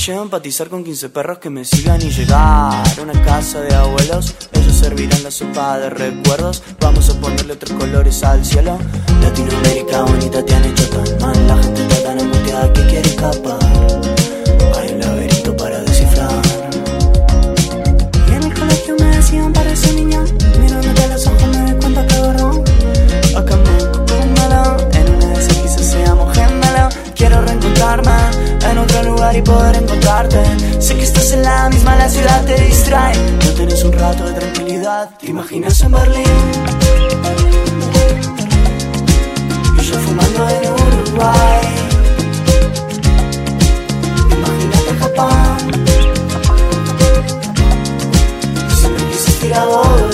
Noche 0.08 0.22
empatizar 0.22 0.68
con 0.68 0.84
15 0.84 1.10
perros 1.10 1.38
que 1.38 1.50
me 1.50 1.64
sigan 1.64 2.00
y 2.00 2.10
llegar 2.10 2.38
a 2.38 3.02
una 3.02 3.12
casa 3.24 3.60
de 3.60 3.74
abuelos. 3.74 4.34
Ellos 4.52 4.74
servirán 4.74 5.22
la 5.22 5.30
sopa 5.30 5.78
de 5.78 5.90
recuerdos. 5.90 6.62
Vamos 6.80 7.10
a 7.10 7.20
ponerle 7.20 7.52
otros 7.54 7.72
colores 7.78 8.22
al 8.24 8.44
cielo. 8.44 8.78
Latinoamérica 9.22 10.02
bonita 10.02 10.44
te 10.44 10.54
han 10.54 10.64
hecho 10.64 10.88
tan 10.88 11.18
mal. 11.20 11.46
La 11.46 11.62
gente 11.62 11.82
está 11.82 12.02
tan 12.04 12.20
angustiada 12.20 12.72
que 12.72 12.86
quiere 12.86 13.08
escapar. 13.08 13.58
Hay 14.76 14.92
un 14.94 15.00
laberinto 15.00 15.56
para 15.56 15.80
descifrar. 15.80 16.42
Y 18.28 18.32
en 18.32 18.42
el 18.44 18.54
colegio 18.54 18.96
me 18.98 19.16
decían 19.16 19.52
parece 19.52 19.92
niña 19.92 20.24
Mirándote 20.60 21.02
a 21.02 21.06
los 21.08 21.26
ojos 21.26 21.48
me 21.48 21.70
doy 21.70 21.80
cuenta 21.80 22.06
que 22.06 22.18
borrón 22.18 22.64
Acá 23.36 23.56
me. 23.56 24.98
En 24.98 25.14
una 25.14 25.26
de 25.26 25.40
esas 25.40 25.56
quizás 25.58 25.86
seamos 25.86 26.34
gemela. 26.36 26.88
Quiero 27.14 27.42
reencontrarme 27.42 28.47
en 28.62 28.78
otro 28.78 29.02
lugar 29.02 29.36
y 29.36 29.42
poder 29.42 29.76
encontrarte. 29.76 30.42
Sé 30.80 30.96
que 30.96 31.04
estás 31.04 31.32
en 31.32 31.42
la 31.42 31.68
misma, 31.68 31.96
la 31.96 32.08
ciudad 32.08 32.44
te 32.44 32.54
distrae. 32.64 33.14
No 33.44 33.50
tenés 33.52 33.84
un 33.84 33.92
rato 33.92 34.24
de 34.24 34.32
tranquilidad. 34.34 35.10
¿Te 35.18 35.26
imaginas 35.30 35.80
en 35.82 35.92
Berlín? 35.92 36.24
Y 39.78 39.82
yo 39.82 39.94
fumando 40.00 40.48
en 40.48 40.72
Uruguay. 40.72 41.60
Imagínate 44.36 44.94
Japón. 45.00 45.58
Siempre 48.78 49.04
quisiste 49.10 49.46
ir 49.46 49.54
a. 49.54 50.07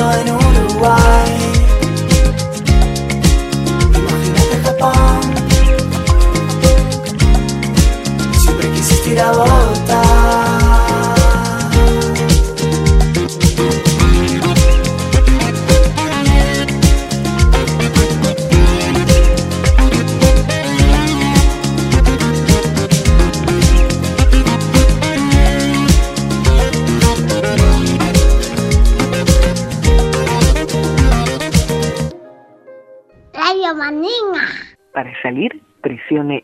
fumando 0.00 0.20
en 0.20 0.30
Uruguay. 0.30 1.30
Imagínate 3.94 4.56
Japón. 4.64 5.20
Siempre 8.38 8.70
quisiste 8.72 9.10
ir 9.10 9.20
a 9.20 9.32
Bogotá. 9.32 9.59
Radio 36.10 36.39